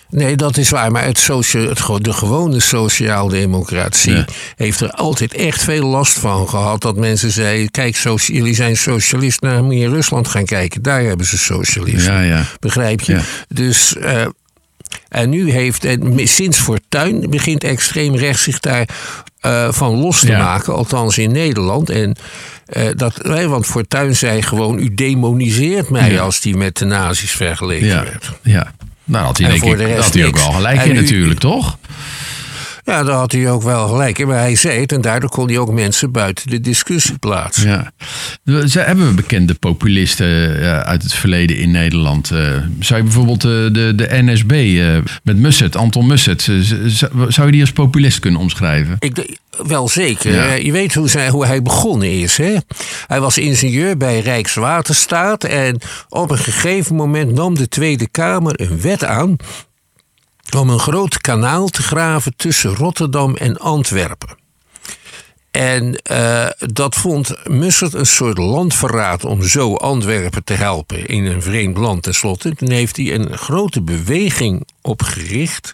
Nee, 0.10 0.36
dat 0.36 0.58
is 0.58 0.70
waar. 0.70 0.92
Maar 0.92 1.04
het 1.04 1.18
socia 1.18 1.60
het, 1.60 2.04
de 2.04 2.14
gewone 2.14 2.60
sociaaldemocratie 2.60 4.14
ja. 4.14 4.26
heeft 4.56 4.80
er 4.80 4.92
altijd 4.92 5.34
echt 5.34 5.64
veel 5.64 5.86
last 5.86 6.20
van 6.20 6.50
gehad. 6.50 6.82
Dat 6.82 6.96
mensen 6.96 7.32
zeiden: 7.32 7.72
kijk, 7.72 7.96
jullie 8.16 8.56
zijn 8.56 8.78
socialist, 8.78 9.42
naar 9.42 9.64
meer 9.64 9.90
Rusland 9.90 10.28
gaan 10.28 10.46
kijken. 10.46 10.82
Daar 10.82 11.02
hebben 11.02 11.26
ze 11.26 11.38
socialisme. 11.38 12.12
Ja, 12.12 12.22
ja. 12.22 12.46
Begrijp 12.60 13.02
je? 13.02 13.20
Dus. 13.48 13.96
En 15.10 15.30
nu 15.30 15.52
heeft, 15.52 15.86
en 15.86 16.28
sinds 16.28 16.58
Fortuin 16.58 17.30
begint 17.30 17.64
extreem 17.64 18.16
rechts 18.16 18.44
zich 18.44 18.60
daar 18.60 18.88
uh, 19.46 19.72
van 19.72 19.96
los 19.96 20.20
te 20.20 20.28
ja. 20.28 20.38
maken, 20.38 20.74
althans 20.74 21.18
in 21.18 21.32
Nederland. 21.32 21.90
En 21.90 22.16
uh, 22.78 22.90
dat, 22.96 23.18
want 23.48 23.66
Fortuin 23.66 24.16
zei 24.16 24.42
gewoon: 24.42 24.80
U 24.80 24.94
demoniseert 24.94 25.90
mij 25.90 26.12
ja. 26.12 26.22
als 26.22 26.40
die 26.40 26.58
met 26.58 26.78
de 26.78 26.86
nazi's 26.86 27.32
vergeleken 27.32 27.88
ja. 27.88 28.04
werd. 28.04 28.32
Ja, 28.42 28.74
nou 29.04 29.26
had 29.26 29.38
hij, 29.38 29.50
denk 29.50 29.64
ik, 29.64 29.98
had 29.98 30.14
hij 30.14 30.26
ook 30.26 30.38
wel 30.38 30.52
gelijk 30.52 30.84
in, 30.84 30.96
natuurlijk, 30.96 31.40
toch? 31.40 31.78
Ja, 32.84 33.04
daar 33.04 33.16
had 33.16 33.32
hij 33.32 33.52
ook 33.52 33.64
wel 33.64 33.88
gelijk 33.88 34.20
in. 34.20 34.28
Maar 34.28 34.40
hij 34.40 34.56
zei 34.56 34.80
het 34.80 34.92
en 34.92 35.02
daardoor 35.02 35.30
kon 35.30 35.48
hij 35.48 35.58
ook 35.58 35.72
mensen 35.72 36.12
buiten 36.12 36.50
de 36.50 36.62
discussie 36.62 37.18
plaatsen. 37.18 37.70
Ja. 37.70 37.92
Ze 38.68 38.80
hebben 38.80 39.08
we 39.08 39.14
bekende 39.14 39.54
populisten 39.54 40.62
eh, 40.62 40.80
uit 40.80 41.04
het 41.04 41.14
verleden 41.14 41.58
in 41.58 41.72
Nederland. 41.72 42.32
Eh, 42.32 42.38
zou 42.80 43.00
je 43.00 43.06
bijvoorbeeld 43.06 43.44
eh, 43.44 43.52
de, 43.52 43.94
de 43.96 44.08
NSB 44.10 44.82
met 45.24 45.38
Musset, 45.38 45.76
Anton 45.76 46.08
Musset, 46.08 46.42
zou 47.28 47.46
je 47.46 47.52
die 47.52 47.62
als 47.62 47.72
populist 47.72 48.20
kunnen 48.20 48.40
omschrijven? 48.40 48.96
Ik, 49.00 49.38
wel 49.68 49.90
zeker. 49.90 50.34
Ja. 50.34 50.54
Je 50.54 50.72
weet 50.72 50.94
hoe, 50.94 51.10
zij, 51.10 51.30
hoe 51.30 51.46
hij 51.46 51.62
begonnen 51.62 52.20
is. 52.20 52.38
Hè? 52.38 52.56
Hij 53.08 53.20
was 53.20 53.38
ingenieur 53.38 53.98
bij 53.98 54.20
Rijkswaterstaat. 54.20 55.44
En 55.44 55.80
op 56.10 56.32
een 56.32 56.38
gegeven 56.38 56.96
moment 56.96 57.34
nam 57.34 57.56
de 57.56 57.68
Tweede 57.68 58.10
Kamer 58.10 58.62
een 58.62 58.82
wet 58.82 59.04
aan. 59.04 59.36
Om 60.56 60.70
een 60.70 60.80
groot 60.80 61.18
kanaal 61.18 61.68
te 61.68 61.82
graven 61.82 62.36
tussen 62.36 62.76
Rotterdam 62.76 63.36
en 63.36 63.58
Antwerpen. 63.58 64.40
En 65.52 65.96
eh, 65.96 66.48
dat 66.58 66.96
vond 66.96 67.48
Mussert 67.48 67.94
een 67.94 68.06
soort 68.06 68.38
landverraad 68.38 69.26
om 69.26 69.44
zo 69.44 69.76
Antwerpen 69.76 70.44
te 70.44 70.54
helpen 70.54 71.06
in 71.06 71.26
een 71.26 71.42
vreemd 71.42 71.78
land 71.78 72.04
tenslotte. 72.04 72.56
Toen 72.56 72.72
heeft 72.72 72.98
hij 72.98 73.14
een 73.14 73.38
grote 73.38 73.82
beweging 73.82 74.68
opgericht 74.82 75.74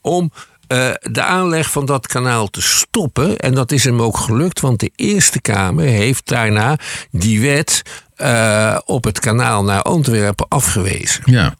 om 0.00 0.32
eh, 0.66 0.90
de 1.00 1.22
aanleg 1.22 1.70
van 1.70 1.86
dat 1.86 2.06
kanaal 2.06 2.48
te 2.48 2.62
stoppen. 2.62 3.36
En 3.38 3.54
dat 3.54 3.72
is 3.72 3.84
hem 3.84 4.02
ook 4.02 4.16
gelukt, 4.16 4.60
want 4.60 4.80
de 4.80 4.90
Eerste 4.96 5.40
Kamer 5.40 5.84
heeft 5.84 6.28
daarna 6.28 6.78
die 7.10 7.40
wet 7.40 7.82
eh, 8.16 8.78
op 8.84 9.04
het 9.04 9.20
kanaal 9.20 9.64
naar 9.64 9.82
Antwerpen 9.82 10.48
afgewezen. 10.48 11.22
Ja. 11.24 11.54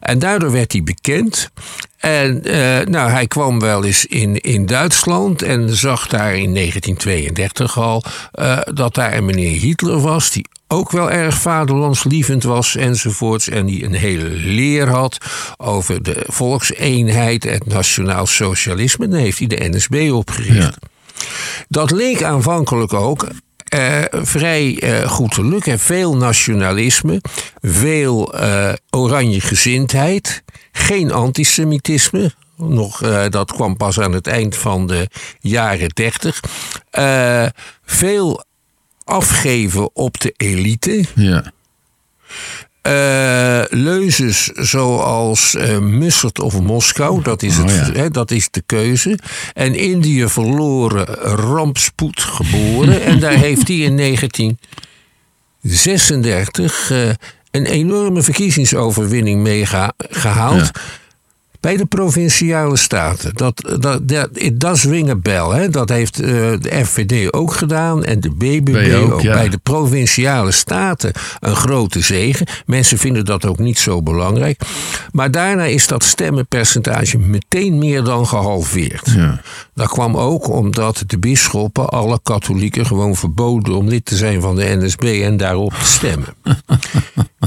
En 0.00 0.18
daardoor 0.18 0.52
werd 0.52 0.72
hij 0.72 0.82
bekend. 0.82 1.50
En 1.96 2.44
eh, 2.44 2.86
nou, 2.86 3.10
hij 3.10 3.26
kwam 3.26 3.60
wel 3.60 3.84
eens 3.84 4.06
in, 4.06 4.40
in 4.40 4.66
Duitsland 4.66 5.42
en 5.42 5.76
zag 5.76 6.06
daar 6.06 6.34
in 6.34 6.54
1932 6.54 7.78
al 7.78 8.04
eh, 8.32 8.58
dat 8.74 8.94
daar 8.94 9.16
een 9.16 9.24
meneer 9.24 9.60
Hitler 9.60 10.00
was, 10.00 10.30
die 10.30 10.46
ook 10.68 10.90
wel 10.90 11.10
erg 11.10 11.34
vaderlandslievend 11.34 12.42
was 12.42 12.76
enzovoorts. 12.76 13.48
En 13.48 13.66
die 13.66 13.84
een 13.84 13.94
hele 13.94 14.28
leer 14.28 14.88
had 14.88 15.18
over 15.56 16.02
de 16.02 16.24
volkseenheid 16.26 17.44
en 17.44 17.52
het 17.52 17.66
nationaal 17.66 18.26
socialisme. 18.26 19.08
Dan 19.08 19.18
heeft 19.18 19.38
hij 19.38 19.46
de 19.46 19.68
NSB 19.68 20.10
opgericht. 20.12 20.56
Ja. 20.56 20.88
Dat 21.68 21.90
leek 21.90 22.22
aanvankelijk 22.22 22.92
ook 22.92 23.28
eh, 23.70 24.04
vrij 24.10 24.78
eh, 24.78 25.08
goed 25.08 25.34
te 25.34 25.44
lukken. 25.44 25.78
Veel 25.78 26.16
nationalisme, 26.16 27.20
veel 27.60 28.34
eh, 28.34 28.72
oranje 28.90 29.40
gezindheid, 29.40 30.42
geen 30.72 31.12
antisemitisme. 31.12 32.32
Nog, 32.56 32.98
dat 33.28 33.52
kwam 33.52 33.76
pas 33.76 34.00
aan 34.00 34.12
het 34.12 34.26
eind 34.26 34.56
van 34.56 34.86
de 34.86 35.08
jaren 35.40 35.88
dertig. 35.88 36.40
Veel 37.84 38.44
afgeven 39.04 39.96
op 39.96 40.20
de 40.20 40.34
elite. 40.36 41.04
Ja. 41.14 41.52
Eh, 42.82 43.60
leuzes 43.68 44.44
zoals 44.54 45.56
Mussert 45.80 46.40
of 46.40 46.60
Moskou, 46.60 47.22
dat 47.22 47.42
is, 47.42 47.56
het, 47.56 47.88
Oh 47.90 47.94
ja. 47.94 48.08
dat 48.08 48.30
is 48.30 48.48
de 48.50 48.62
keuze. 48.66 49.18
En 49.54 49.74
Indië 49.74 50.28
verloren, 50.28 51.06
rampspoed 51.24 52.20
geboren. 52.20 53.02
en 53.04 53.20
daar 53.20 53.32
heeft 53.32 53.68
hij 53.68 53.76
in 53.76 53.96
1936 53.96 56.90
eh, 56.90 57.08
een 57.50 57.66
enorme 57.66 58.22
verkiezingsoverwinning 58.22 59.42
mee 59.42 59.66
geha- 59.66 59.92
gehaald. 59.98 60.70
Ja. 60.74 60.80
Bij 61.60 61.76
de 61.76 61.86
provinciale 61.86 62.76
staten. 62.76 63.34
Dat, 63.34 63.74
dat, 63.80 64.08
dat, 64.08 65.22
bell. 65.22 65.48
Hè? 65.48 65.68
Dat 65.68 65.88
heeft 65.88 66.20
eh, 66.20 66.28
de 66.60 66.80
FVD 66.84 67.32
ook 67.32 67.52
gedaan 67.52 68.04
en 68.04 68.20
de 68.20 68.30
BBB 68.30 68.94
ook, 68.94 69.12
ook. 69.12 69.20
ja. 69.20 69.32
Bij 69.32 69.48
de 69.48 69.58
provinciale 69.58 70.50
staten 70.50 71.12
een 71.40 71.56
grote 71.56 72.00
zegen. 72.00 72.46
Mensen 72.66 72.98
vinden 72.98 73.24
dat 73.24 73.46
ook 73.46 73.58
niet 73.58 73.78
zo 73.78 74.02
belangrijk. 74.02 74.60
Maar 75.12 75.30
daarna 75.30 75.64
is 75.64 75.86
dat 75.86 76.04
stemmenpercentage 76.04 77.18
meteen 77.18 77.78
meer 77.78 78.04
dan 78.04 78.26
gehalveerd. 78.26 79.10
Ja. 79.16 79.40
Dat 79.80 79.88
kwam 79.88 80.16
ook 80.16 80.48
omdat 80.48 81.04
de 81.06 81.18
bisschoppen 81.18 81.88
alle 81.88 82.20
katholieken 82.22 82.86
gewoon 82.86 83.16
verboden 83.16 83.74
om 83.76 83.88
lid 83.88 84.04
te 84.04 84.16
zijn 84.16 84.40
van 84.40 84.56
de 84.56 84.76
NSB 84.80 85.02
en 85.02 85.36
daarop 85.36 85.72
te 85.74 85.84
stemmen. 85.84 86.28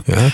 ja? 0.06 0.30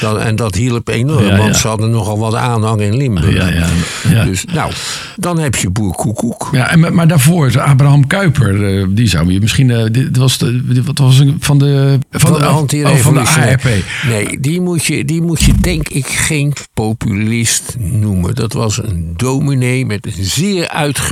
Dat, 0.00 0.18
en 0.18 0.36
dat 0.36 0.54
hielp 0.54 0.88
enorm, 0.88 1.24
Ja, 1.26 1.36
want 1.36 1.56
ze 1.56 1.68
hadden 1.68 1.90
nogal 1.90 2.18
wat 2.18 2.34
aanhang 2.34 2.80
in 2.80 2.96
Limburg. 2.96 3.34
Ja, 3.34 3.48
ja, 3.48 3.66
ja. 4.10 4.24
Dus 4.24 4.44
nou, 4.44 4.72
dan 5.16 5.38
heb 5.38 5.54
je 5.54 5.70
boer 5.70 5.94
Koekoek. 5.94 6.48
Ja, 6.52 6.70
en, 6.70 6.94
maar- 6.94 7.08
daarvoor, 7.08 7.60
Abraham 7.60 8.06
Kuiper, 8.06 8.78
eh, 8.78 8.86
die 8.88 9.08
zou 9.08 9.32
je 9.32 9.40
misschien. 9.40 9.70
eh, 9.70 9.84
dit 9.90 10.16
was 10.16 10.38
de, 10.38 10.66
dit 10.72 10.98
was 10.98 11.18
een- 11.18 11.36
van 11.40 11.58
de. 11.58 11.98
Van 12.10 12.32
de 12.32 12.38
oh, 12.38 12.94
van 12.96 13.14
de. 13.14 13.20
ARP. 13.20 13.68
Nee, 14.08 14.40
die 14.40 14.60
moet, 14.60 14.84
je, 14.84 15.04
die 15.04 15.22
moet 15.22 15.42
je 15.42 15.52
denk 15.60 15.88
ik 15.88 16.06
geen 16.06 16.52
populist 16.74 17.76
noemen. 17.78 18.34
Dat 18.34 18.52
was 18.52 18.82
een 18.82 19.12
dominee 19.16 19.86
met 19.86 20.06
een 20.06 20.24
zeer 20.24 20.68
uitgewerkt 20.68 21.06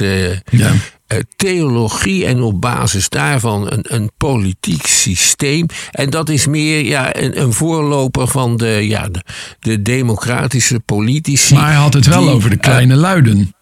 eh, 0.00 0.30
Ja. 0.30 0.72
eh, 1.06 1.18
theologie 1.36 2.26
en 2.26 2.40
op 2.42 2.60
basis 2.60 3.08
daarvan 3.08 3.72
een, 3.72 3.84
een 3.94 4.10
politiek 4.16 4.86
systeem. 4.86 5.66
En 5.90 6.10
dat 6.10 6.28
is 6.28 6.46
meer 6.46 6.84
ja, 6.84 7.16
een, 7.16 7.40
een 7.40 7.52
voorloper 7.52 8.28
van 8.28 8.56
de, 8.56 8.66
ja, 8.66 9.08
de, 9.08 9.22
de 9.60 9.82
democratische 9.82 10.80
politici. 10.80 11.54
Maar 11.54 11.66
hij 11.66 11.74
had 11.74 11.94
het 11.94 12.06
wel 12.06 12.22
die, 12.22 12.30
over 12.30 12.50
de 12.50 12.56
eh, 12.56 12.62
kleine 12.62 12.96
luiden. 12.96 13.54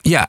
ja. 0.00 0.28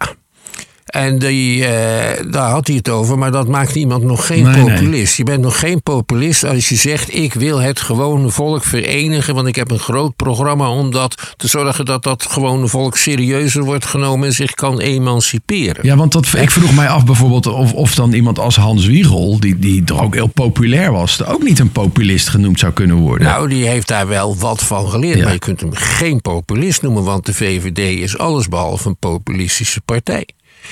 En 0.87 1.19
die, 1.19 1.65
eh, 1.65 2.31
daar 2.31 2.49
had 2.49 2.67
hij 2.67 2.75
het 2.75 2.89
over, 2.89 3.17
maar 3.17 3.31
dat 3.31 3.47
maakt 3.47 3.75
iemand 3.75 4.03
nog 4.03 4.25
geen 4.25 4.43
Nee, 4.43 4.63
nee. 4.63 4.75
populist. 4.75 5.17
Je 5.17 5.23
bent 5.23 5.41
nog 5.41 5.59
geen 5.59 5.83
populist 5.83 6.43
als 6.43 6.69
je 6.69 6.75
zegt: 6.75 7.13
Ik 7.15 7.33
wil 7.33 7.59
het 7.59 7.79
gewone 7.79 8.29
volk 8.29 8.63
verenigen. 8.63 9.35
Want 9.35 9.47
ik 9.47 9.55
heb 9.55 9.71
een 9.71 9.79
groot 9.79 10.15
programma 10.15 10.69
om 10.69 10.91
dat 10.91 11.33
te 11.37 11.47
zorgen 11.47 11.85
dat 11.85 12.03
dat 12.03 12.25
gewone 12.29 12.67
volk 12.67 12.97
serieuzer 12.97 13.63
wordt 13.63 13.85
genomen 13.85 14.27
en 14.27 14.33
zich 14.33 14.51
kan 14.53 14.79
emanciperen. 14.79 15.85
Ja, 15.85 15.95
want 15.95 16.11
dat, 16.11 16.33
ik 16.37 16.51
vroeg 16.51 16.75
mij 16.75 16.87
af 16.87 17.05
bijvoorbeeld 17.05 17.45
of, 17.47 17.73
of 17.73 17.95
dan 17.95 18.13
iemand 18.13 18.39
als 18.39 18.55
Hans 18.55 18.85
Wiegel, 18.85 19.39
die, 19.39 19.59
die 19.59 19.83
toch 19.83 20.01
ook 20.01 20.13
heel 20.13 20.27
populair 20.27 20.91
was, 20.91 21.25
ook 21.25 21.43
niet 21.43 21.59
een 21.59 21.71
populist 21.71 22.29
genoemd 22.29 22.59
zou 22.59 22.73
kunnen 22.73 22.95
worden. 22.95 23.27
Nou, 23.27 23.49
die 23.49 23.67
heeft 23.67 23.87
daar 23.87 24.07
wel 24.07 24.37
wat 24.37 24.63
van 24.63 24.89
geleerd. 24.89 25.17
Ja. 25.17 25.23
Maar 25.23 25.33
je 25.33 25.39
kunt 25.39 25.61
hem 25.61 25.73
geen 25.73 26.21
populist 26.21 26.81
noemen, 26.81 27.03
want 27.03 27.25
de 27.25 27.33
VVD 27.33 27.77
is 28.01 28.17
allesbehalve 28.17 28.87
een 28.87 28.97
populistische 28.97 29.81
partij. 29.81 30.27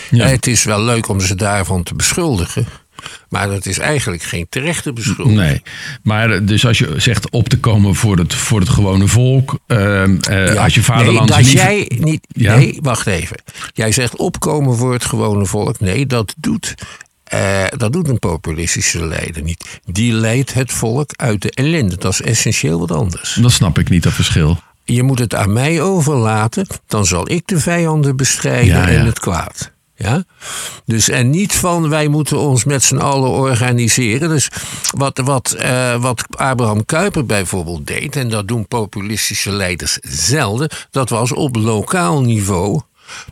Ja. 0.10 0.24
Eh, 0.26 0.30
Het 0.32 0.48
is 0.48 0.64
wel 0.64 0.82
leuk 0.84 1.08
om 1.08 1.20
ze 1.22 1.36
daarvan 1.36 1.84
te 1.84 1.96
beschuldigen. 1.96 2.66
Maar 3.30 3.48
dat 3.48 3.66
is 3.66 3.78
eigenlijk 3.80 4.24
geen 4.24 4.46
terechte 4.50 4.94
beschuldiging. 4.94 5.36
Nee, 5.36 5.62
maar 6.04 6.32
eh, 6.32 6.40
dus 6.44 6.66
als 6.66 6.78
je 6.78 6.94
zegt 6.98 7.30
op 7.30 7.50
te 7.50 7.60
komen 7.60 7.96
voor 7.96 8.18
het, 8.18 8.34
voor 8.34 8.60
het 8.60 8.70
gewone 8.70 9.08
volk, 9.08 9.60
eh, 9.68 9.78
Ja. 10.20 10.54
als 10.64 10.76
je 10.76 10.84
vaderland 10.84 11.30
nee, 11.30 11.38
dat 11.44 11.52
jij 11.52 11.92
niet. 12.00 12.26
Ja? 12.28 12.56
Nee, 12.56 12.80
wacht 12.82 13.08
even. 13.08 13.38
Jij 13.74 13.92
zegt 13.92 14.16
opkomen 14.16 14.76
voor 14.78 14.94
het 14.94 15.06
gewone 15.06 15.46
volk. 15.46 15.80
Nee, 15.80 16.06
dat 16.06 16.34
doet. 16.38 16.76
eh, 17.24 17.64
dat 17.78 17.94
doet 17.94 18.08
een 18.10 18.20
populistische 18.20 19.06
leider 19.06 19.42
niet. 19.44 19.80
Die 19.86 20.14
leidt 20.14 20.54
het 20.54 20.72
volk 20.72 21.12
uit 21.16 21.42
de 21.42 21.52
ellende. 21.52 21.98
Dat 21.98 22.12
is 22.14 22.22
essentieel 22.22 22.80
wat 22.80 22.92
anders. 22.92 23.34
Dat 23.42 23.52
snap 23.52 23.80
ik 23.80 23.90
niet, 23.90 24.04
dat 24.04 24.14
verschil. 24.14 24.60
Je 24.84 25.04
moet 25.04 25.20
het 25.20 25.36
aan 25.36 25.54
mij 25.54 25.82
overlaten, 25.82 26.68
dan 26.88 27.06
zal 27.06 27.32
ik 27.32 27.48
de 27.48 27.60
vijanden 27.60 28.16
bestrijden 28.16 28.68
ja. 28.76 28.88
en 28.88 29.06
het 29.06 29.20
kwaad. 29.20 29.72
Ja? 29.96 30.24
Dus 30.86 31.10
en 31.10 31.30
niet 31.30 31.54
van 31.54 31.90
wij 31.90 32.08
moeten 32.08 32.40
ons 32.40 32.64
met 32.64 32.84
z'n 32.84 32.98
allen 32.98 33.30
organiseren. 33.30 34.30
Dus 34.30 34.50
wat, 34.98 35.18
wat, 35.18 35.52
eh, 35.52 36.02
wat 36.02 36.24
Abraham 36.38 36.86
Kuyper 36.86 37.26
bijvoorbeeld 37.26 37.88
deed, 37.88 38.16
en 38.16 38.30
dat 38.30 38.48
doen 38.48 38.68
populistische 38.68 39.52
leiders 39.52 39.98
zelden, 40.02 40.70
dat 40.92 41.10
was 41.10 41.32
op 41.32 41.56
lokaal 41.56 42.22
niveau 42.22 42.82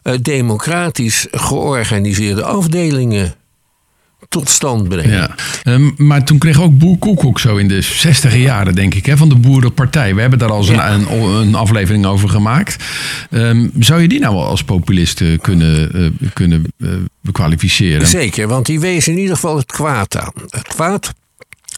eh, 0.03 0.13
democratisch 0.21 1.27
georganiseerde 1.31 2.43
afdelingen 2.43 3.35
tot 4.29 4.49
stand 4.49 4.89
brengen. 4.89 5.11
Ja. 5.11 5.35
Ehm, 5.63 5.89
maar 5.97 6.23
toen 6.23 6.37
kreeg 6.37 6.61
ook 6.61 6.77
Boer 6.77 6.97
Koekoek 6.97 7.39
zo 7.39 7.55
in 7.57 7.67
de 7.67 7.81
60 7.81 8.35
jaren, 8.35 8.75
denk 8.75 8.93
ik, 8.93 9.05
hè, 9.05 9.17
van 9.17 9.29
de 9.29 9.35
Boerenpartij. 9.35 10.15
We 10.15 10.21
hebben 10.21 10.39
daar 10.39 10.51
al 10.51 10.57
eens 10.57 10.67
Ja. 10.69 10.91
een, 10.91 11.11
een, 11.11 11.23
een 11.23 11.55
aflevering 11.55 12.05
over 12.05 12.29
gemaakt. 12.29 12.83
Ehm, 13.29 13.67
zou 13.79 14.01
je 14.01 14.07
die 14.07 14.19
nou 14.19 14.35
wel 14.35 14.45
als 14.45 14.63
populist 14.63 15.21
eh, 15.21 15.39
kunnen, 15.41 15.93
eh, 15.93 16.29
kunnen 16.33 16.63
eh, 16.79 16.89
kwalificeren? 17.31 18.07
Zeker, 18.07 18.47
want 18.47 18.65
die 18.65 18.79
wezen 18.79 19.11
in 19.13 19.19
ieder 19.19 19.35
geval 19.35 19.57
het 19.57 19.71
kwaad 19.71 20.17
aan. 20.17 20.31
Het 20.49 20.67
kwaad, 20.67 21.13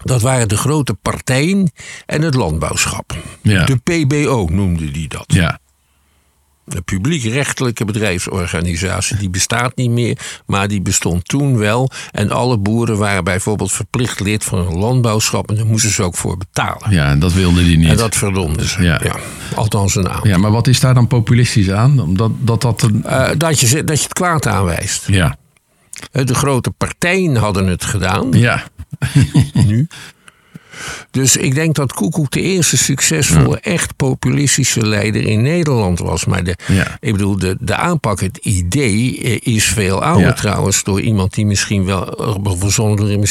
dat 0.03 0.21
waren 0.21 0.47
de 0.47 0.57
grote 0.57 0.93
partijen 0.93 1.71
en 2.05 2.21
het 2.21 2.33
landbouwschap. 2.33 3.15
Ja. 3.41 3.65
De 3.65 3.75
PBO 3.77 4.47
noemde 4.51 4.91
die 4.91 5.07
dat. 5.07 5.25
Ja. 5.27 5.59
Een 6.65 6.83
publiekrechtelijke 6.83 7.85
bedrijfsorganisatie. 7.85 9.17
Die 9.17 9.29
bestaat 9.29 9.75
niet 9.75 9.89
meer, 9.89 10.17
maar 10.45 10.67
die 10.67 10.81
bestond 10.81 11.27
toen 11.27 11.57
wel. 11.57 11.89
En 12.11 12.31
alle 12.31 12.57
boeren 12.57 12.97
waren 12.97 13.23
bijvoorbeeld 13.23 13.71
verplicht 13.71 14.19
lid 14.19 14.43
van 14.43 14.59
een 14.59 14.77
landbouwschap. 14.77 15.49
En 15.49 15.55
daar 15.55 15.65
moesten 15.65 15.91
ze 15.91 16.03
ook 16.03 16.15
voor 16.15 16.37
betalen. 16.37 16.91
Ja, 16.91 17.09
en 17.09 17.19
dat 17.19 17.33
wilde 17.33 17.63
die 17.63 17.77
niet. 17.77 17.89
En 17.89 17.97
dat 17.97 18.15
verdomden 18.15 18.67
ze. 18.69 18.83
Ja. 18.83 18.99
Ja. 19.03 19.15
Althans 19.55 19.95
een 19.95 20.09
aantal. 20.09 20.27
Ja, 20.27 20.37
maar 20.37 20.51
wat 20.51 20.67
is 20.67 20.79
daar 20.79 20.93
dan 20.93 21.07
populistisch 21.07 21.71
aan? 21.71 21.99
Omdat 21.99 22.31
dat, 22.39 22.61
dat 22.61 22.81
een... 22.81 23.03
Eh, 23.03 23.29
dat, 23.37 23.59
je, 23.59 23.83
dat 23.83 23.97
je 23.97 24.03
het 24.03 24.13
kwaad 24.13 24.47
aanwijst. 24.47 25.07
Ja. 25.07 25.37
Eh, 26.11 26.25
De 26.25 26.35
grote 26.35 26.71
partijen 26.71 27.35
hadden 27.35 27.67
het 27.67 27.83
gedaan. 27.85 28.31
Ja. 28.31 28.63
nu. 29.53 29.87
Dus 31.11 31.37
ik 31.37 31.55
denk 31.55 31.75
dat 31.75 31.93
Koekoek 31.93 32.31
de 32.31 32.41
eerste 32.41 32.77
succesvolle, 32.77 33.59
echt 33.59 33.95
populistische 33.95 34.85
leider 34.87 35.23
in 35.27 35.41
Nederland 35.41 35.99
was. 35.99 36.25
Maar 36.25 36.43
de, 36.43 36.55
Ja. 36.67 36.97
ik 36.99 37.11
bedoel, 37.11 37.37
de, 37.39 37.57
de 37.59 37.75
aanpak, 37.75 38.19
het 38.19 38.37
idee 38.37 39.21
eh, 39.21 39.53
is 39.55 39.65
veel 39.65 40.03
ouder 40.03 40.27
Ja. 40.27 40.33
trouwens. 40.33 40.83
Door 40.83 41.01
iemand 41.01 41.33
die 41.33 41.45
misschien 41.45 41.85
wel, 41.85 42.17
eh, 42.17 42.53
verzonnen 42.57 43.23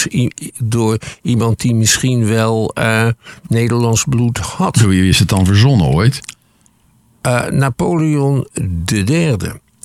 door, 0.58 0.98
iemand 1.22 1.60
die 1.60 1.74
misschien 1.74 2.26
wel 2.26 2.70
eh, 2.74 3.08
Nederlands 3.48 4.04
bloed 4.08 4.38
had. 4.38 4.76
Wie 4.80 5.08
is 5.08 5.18
het 5.18 5.28
dan 5.28 5.46
verzonnen 5.46 5.86
ooit? 5.86 6.20
Eh, 7.20 7.46
Napoleon 7.46 8.46
III. 8.92 9.36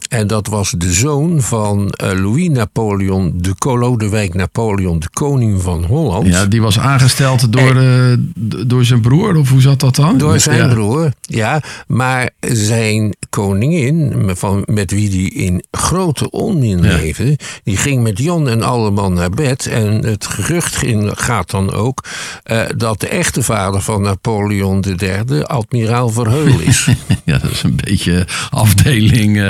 En 0.09 0.27
dat 0.27 0.47
was 0.47 0.73
de 0.77 0.93
zoon 0.93 1.41
van 1.41 1.89
eh, 1.89 2.11
Louis 2.19 2.49
Napoleon 2.49 3.33
de 3.35 3.53
Lodewijk 3.61 4.33
Napoleon, 4.33 4.99
de 4.99 5.09
koning 5.09 5.61
van 5.61 5.83
Holland. 5.83 6.27
Ja, 6.27 6.45
die 6.45 6.61
was 6.61 6.79
aangesteld 6.79 7.53
door, 7.53 7.75
eh, 7.75 8.11
d- 8.49 8.69
door 8.69 8.85
zijn 8.85 9.01
broer, 9.01 9.35
of 9.37 9.49
hoe 9.49 9.61
zat 9.61 9.79
dat 9.79 9.95
dan? 9.95 10.17
Door 10.17 10.39
zijn 10.39 10.57
Ja. 10.57 10.73
broer, 10.73 11.11
ja. 11.21 11.61
Maar 11.87 12.29
zijn 12.47 13.15
koningin, 13.29 14.25
met- 14.25 14.39
van, 14.39 14.63
met 14.65 14.91
wie 14.91 15.09
die 15.09 15.33
in 15.33 15.63
grote 15.71 16.29
onmin 16.31 16.83
Ja. 16.83 16.95
leefde... 16.95 17.37
die 17.63 17.77
ging 17.77 18.03
met 18.03 18.17
Jan 18.17 18.49
en 18.49 18.61
Alleman 18.61 19.13
naar 19.13 19.29
bed. 19.29 19.65
En 19.65 20.05
het 20.05 20.25
gerucht 20.27 20.75
ging, 20.75 21.11
gaat 21.15 21.49
dan 21.51 21.71
ook... 21.73 22.03
eh, 22.43 22.61
dat 22.77 22.99
de 22.99 23.07
echte 23.07 23.43
vader 23.43 23.81
van 23.81 24.01
Napoleon 24.01 24.83
III 24.99 25.41
admiraal 25.43 26.09
Verheul 26.09 26.59
is. 26.59 26.87
Ja, 27.25 27.37
dat 27.37 27.51
is 27.51 27.63
een 27.63 27.79
beetje 27.83 28.27
afdeling 28.49 29.41
eh, 29.41 29.49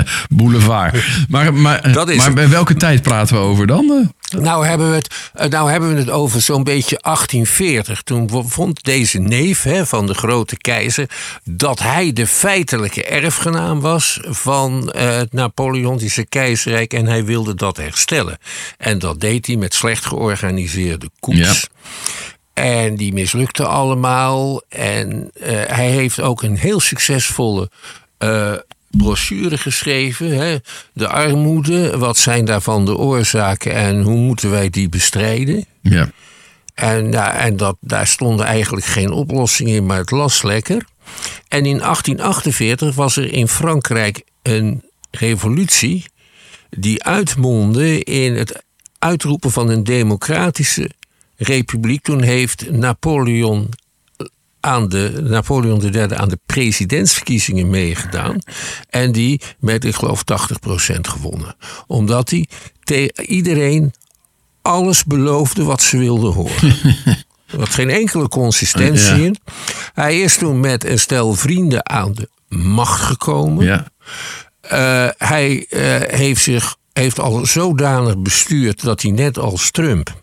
boulevard. 0.50 1.04
Maar, 1.28 1.54
maar, 1.54 1.92
Dat 1.92 2.08
is 2.08 2.16
maar 2.16 2.32
bij 2.32 2.48
welke 2.48 2.74
tijd 2.74 3.02
praten 3.02 3.36
we 3.36 3.42
over 3.42 3.66
dan? 3.66 3.90
eh? 3.90 4.40
Nou 4.40 4.66
hebben 4.66 4.90
we 4.90 4.96
het, 4.96 5.14
eh, 5.34 5.48
nou 5.48 5.70
hebben 5.70 5.92
we 5.92 5.98
het 5.98 6.10
over 6.10 6.40
zo'n 6.40 6.64
beetje 6.64 6.98
1840. 7.02 8.02
Toen 8.02 8.44
vond 8.48 8.84
deze 8.84 9.18
neef 9.18 9.62
hè, 9.62 9.86
van 9.86 10.06
de 10.06 10.14
grote 10.14 10.56
keizer 10.56 11.10
dat 11.44 11.78
hij 11.78 12.12
de 12.12 12.26
feitelijke 12.26 13.04
erfgenaam 13.04 13.80
was 13.80 14.20
van 14.22 14.90
eh, 14.92 15.16
het 15.16 15.32
Napoleontische 15.32 16.26
keizerrijk 16.26 16.92
en 16.92 17.06
hij 17.06 17.24
wilde 17.24 17.54
dat 17.54 17.76
herstellen. 17.76 18.38
En 18.78 18.98
dat 18.98 19.20
deed 19.20 19.46
hij 19.46 19.56
met 19.56 19.74
slecht 19.74 20.06
georganiseerde 20.06 21.10
coups. 21.20 21.68
En 22.54 22.94
die 22.96 23.12
mislukte 23.12 23.66
allemaal. 23.66 24.62
En 24.68 25.30
eh, 25.40 25.52
hij 25.66 25.90
heeft 25.90 26.20
ook 26.20 26.42
een 26.42 26.56
heel 26.56 26.80
succesvolle 26.80 27.70
eh, 28.18 28.52
brochure 28.90 29.58
geschreven. 29.58 30.38
Hè? 30.38 30.56
De 30.92 31.08
armoede, 31.08 31.98
wat 31.98 32.16
zijn 32.16 32.44
daarvan 32.44 32.84
de 32.84 32.96
oorzaken 32.96 33.74
en 33.74 34.02
hoe 34.02 34.16
moeten 34.16 34.50
wij 34.50 34.70
die 34.70 34.88
bestrijden? 34.88 35.64
Ja. 35.82 36.10
En, 36.74 37.12
ja, 37.12 37.34
en 37.34 37.56
dat, 37.56 37.76
daar 37.80 38.06
stonden 38.06 38.46
eigenlijk 38.46 38.86
geen 38.86 39.10
oplossingen 39.10 39.74
in, 39.74 39.86
maar 39.86 39.98
het 39.98 40.10
las 40.10 40.42
lekker. 40.42 40.84
En 41.48 41.66
in 41.66 41.78
1848 41.78 42.94
was 42.94 43.16
er 43.16 43.32
in 43.32 43.48
Frankrijk 43.48 44.22
een 44.42 44.82
revolutie 45.10 46.04
die 46.70 47.04
uitmondde 47.04 48.04
in 48.04 48.34
het 48.34 48.62
uitroepen 48.98 49.50
van 49.50 49.68
een 49.68 49.84
democratische 49.84 50.90
republiek. 51.36 52.02
Toen 52.02 52.22
heeft 52.22 52.70
Napoleon 52.70 53.68
aan 54.60 54.88
de, 54.88 55.20
Napoleon 55.22 55.82
III 55.82 56.14
aan 56.14 56.28
de 56.28 56.38
presidentsverkiezingen 56.46 57.70
meegedaan. 57.70 58.38
En 58.88 59.12
die 59.12 59.40
met, 59.58 59.84
ik 59.84 59.94
geloof, 59.94 60.22
80% 60.96 61.00
gewonnen. 61.00 61.56
Omdat 61.86 62.30
hij 62.30 62.46
iedereen 63.26 63.92
alles 64.62 65.04
beloofde 65.04 65.64
wat 65.64 65.82
ze 65.82 65.98
wilden 65.98 66.32
horen. 66.32 66.74
Er 67.52 67.58
had 67.58 67.68
geen 67.68 67.90
enkele 67.90 68.28
consistentie 68.28 69.14
Ja. 69.16 69.24
in. 69.24 69.36
Hij 69.94 70.20
is 70.20 70.36
toen 70.36 70.60
met 70.60 70.84
een 70.84 70.98
stel 70.98 71.34
vrienden 71.34 71.88
aan 71.90 72.12
de 72.12 72.28
macht 72.56 73.02
gekomen. 73.02 73.64
Ja. 73.64 73.86
Eh, 74.60 75.08
hij 75.18 75.66
eh, 75.68 76.18
heeft 76.18 76.42
zich 76.42 76.76
heeft 76.92 77.20
al 77.20 77.46
zodanig 77.46 78.18
bestuurd 78.18 78.82
dat 78.82 79.02
hij 79.02 79.10
net 79.10 79.38
als 79.38 79.70
Trump 79.70 80.19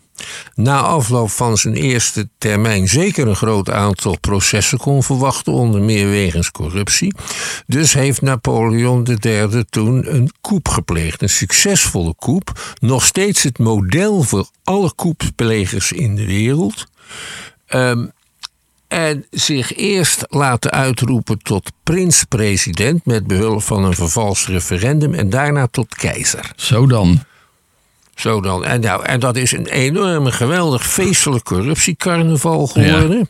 na 0.54 0.80
afloop 0.80 1.30
van 1.30 1.56
zijn 1.56 1.74
eerste 1.74 2.28
termijn 2.38 2.88
zeker 2.88 3.28
een 3.28 3.36
groot 3.36 3.70
aantal 3.70 4.18
processen 4.18 4.78
kon 4.78 5.02
verwachten, 5.02 5.52
onder 5.52 5.82
meer 5.82 6.08
wegens 6.08 6.50
corruptie. 6.50 7.14
Dus 7.66 7.92
heeft 7.92 8.22
Napoleon 8.22 9.06
III 9.22 9.64
toen 9.70 10.14
een 10.14 10.30
coup 10.40 10.68
gepleegd, 10.68 11.22
een 11.22 11.28
succesvolle 11.28 12.14
coup, 12.18 12.74
nog 12.80 13.04
steeds 13.04 13.42
het 13.42 13.58
model 13.58 14.22
voor 14.22 14.48
alle 14.64 14.94
coupsplegers 14.94 15.92
in 15.92 16.14
de 16.14 16.26
wereld. 16.26 16.86
Ehm, 17.66 18.06
en 18.88 19.26
zich 19.30 19.76
eerst 19.76 20.24
laten 20.28 20.70
uitroepen 20.70 21.38
tot 21.38 21.72
prins-president 21.82 23.06
met 23.06 23.26
behulp 23.26 23.62
van 23.62 23.84
een 23.84 23.94
vervalst 23.94 24.46
referendum 24.46 25.14
en 25.14 25.30
daarna 25.30 25.66
tot 25.66 25.94
keizer. 25.94 26.52
Zo 26.56 26.86
dan. 26.86 27.24
Zo 28.18 28.40
dan. 28.40 28.64
En, 28.64 28.80
nou, 28.80 29.04
en 29.04 29.20
dat 29.20 29.36
is 29.36 29.52
een 29.52 29.66
enorme, 29.66 30.32
geweldig 30.32 30.86
feestelijk 30.86 31.44
corruptiecarnaval 31.44 32.66
geworden. 32.66 33.28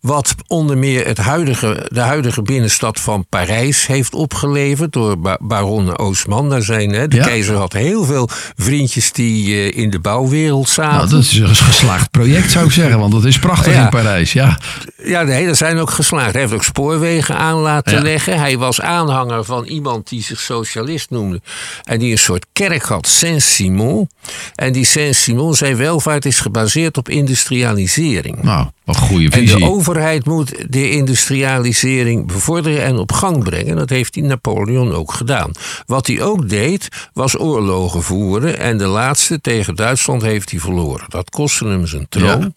Wat 0.00 0.34
onder 0.46 0.78
meer 0.78 1.06
het 1.06 1.18
huidige, 1.18 1.86
de 1.92 2.00
huidige 2.00 2.42
binnenstad 2.42 3.00
van 3.00 3.26
Parijs 3.28 3.86
heeft 3.86 4.14
opgeleverd 4.14 4.92
door 4.92 5.18
ba- 5.18 5.38
baron 5.40 5.96
Oosman. 5.98 6.48
Daar 6.50 6.62
zijn, 6.62 6.90
hè, 6.92 7.08
de 7.08 7.16
Ja. 7.16 7.24
keizer 7.24 7.56
had 7.56 7.72
heel 7.72 8.04
veel 8.04 8.28
vriendjes 8.56 9.12
die 9.12 9.54
eh, 9.54 9.82
in 9.82 9.90
de 9.90 9.98
bouwwereld 10.00 10.68
zaten. 10.68 10.96
Nou, 10.96 11.08
dat 11.10 11.20
is 11.20 11.32
een 11.38 11.54
geslaagd 11.54 12.10
project, 12.10 12.50
zou 12.50 12.64
ik 12.66 12.72
zeggen. 12.72 12.98
Want 12.98 13.12
dat 13.12 13.24
is 13.24 13.38
prachtig 13.38 13.72
Ja. 13.74 13.82
in 13.82 13.88
Parijs. 13.88 14.32
Ja. 14.32 14.58
Ja, 15.04 15.22
nee, 15.22 15.46
dat 15.46 15.56
zijn 15.56 15.78
ook 15.78 15.90
geslaagd. 15.90 16.32
Hij 16.32 16.40
heeft 16.40 16.52
ook 16.54 16.64
spoorwegen 16.64 17.36
aan 17.36 17.56
laten 17.58 17.96
Ja. 17.96 18.02
leggen. 18.02 18.38
Hij 18.38 18.58
was 18.58 18.80
aanhanger 18.80 19.44
van 19.44 19.64
iemand 19.64 20.08
die 20.08 20.22
zich 20.22 20.40
socialist 20.40 21.10
noemde. 21.10 21.40
En 21.84 21.98
die 21.98 22.12
een 22.12 22.18
soort 22.18 22.46
kerk 22.52 22.82
had, 22.82 23.06
Saint-Simon. 23.08 24.08
En 24.54 24.72
die 24.72 24.84
Saint-Simon, 24.84 25.54
zijn 25.54 25.76
welvaart 25.76 26.24
is 26.24 26.40
gebaseerd 26.40 26.96
op 26.96 27.08
industrialisering. 27.08 28.42
Nou, 28.42 28.66
wat 28.84 28.96
een 28.96 29.02
goede 29.02 29.28
En 29.36 29.46
de 29.46 29.64
overheid 29.64 30.24
moet 30.26 30.72
de 30.72 30.90
industrialisering 30.90 32.26
bevorderen 32.26 32.82
en 32.82 32.96
op 32.96 33.12
gang 33.12 33.44
brengen. 33.44 33.76
Dat 33.76 33.90
heeft 33.90 34.14
die 34.14 34.22
Napoleon 34.22 34.92
ook 34.92 35.12
gedaan. 35.12 35.50
Wat 35.86 36.06
hij 36.06 36.22
ook 36.22 36.48
deed, 36.48 36.88
was 37.12 37.38
oorlogen 37.38 38.02
voeren. 38.02 38.58
En 38.58 38.78
de 38.78 38.86
laatste 38.86 39.40
tegen 39.40 39.74
Duitsland 39.74 40.22
heeft 40.22 40.50
hij 40.50 40.60
verloren. 40.60 41.06
Dat 41.08 41.30
kostte 41.30 41.66
hem 41.66 41.86
zijn 41.86 42.06
troon. 42.08 42.40
Ja. 42.40 42.52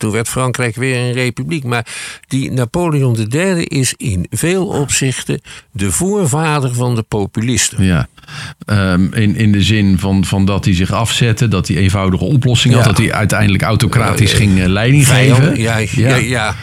Toen 0.00 0.10
werd 0.10 0.28
Frankrijk 0.28 0.76
weer 0.76 0.96
een 0.96 1.12
republiek. 1.12 1.64
Maar 1.64 1.86
die 2.26 2.50
Napoleon 2.52 3.16
III 3.30 3.64
is 3.64 3.94
in 3.96 4.26
veel 4.30 4.66
opzichten 4.66 5.40
de 5.72 5.90
voorvader 5.92 6.74
van 6.74 6.94
de 6.94 7.02
populisten. 7.02 7.84
Ja, 7.84 8.08
Ehm, 8.66 9.12
in, 9.12 9.36
in 9.36 9.52
de 9.52 9.62
zin 9.62 9.98
van, 9.98 10.24
van 10.24 10.44
dat 10.44 10.64
hij 10.64 10.74
zich 10.74 10.92
afzette, 10.92 11.48
dat 11.48 11.68
hij 11.68 11.76
eenvoudige 11.76 12.24
oplossingen 12.24 12.76
had, 12.76 12.86
dat 12.86 12.98
hij 12.98 13.12
uiteindelijk 13.12 13.62
autocratisch 13.62 14.32
ging 14.32 14.60
eh, 14.60 14.66
leiding 14.66 15.06
Vijand- 15.06 15.38
geven. 15.44 15.60
Ja, 15.60 15.76
ja, 15.90 16.16
ja. 16.16 16.54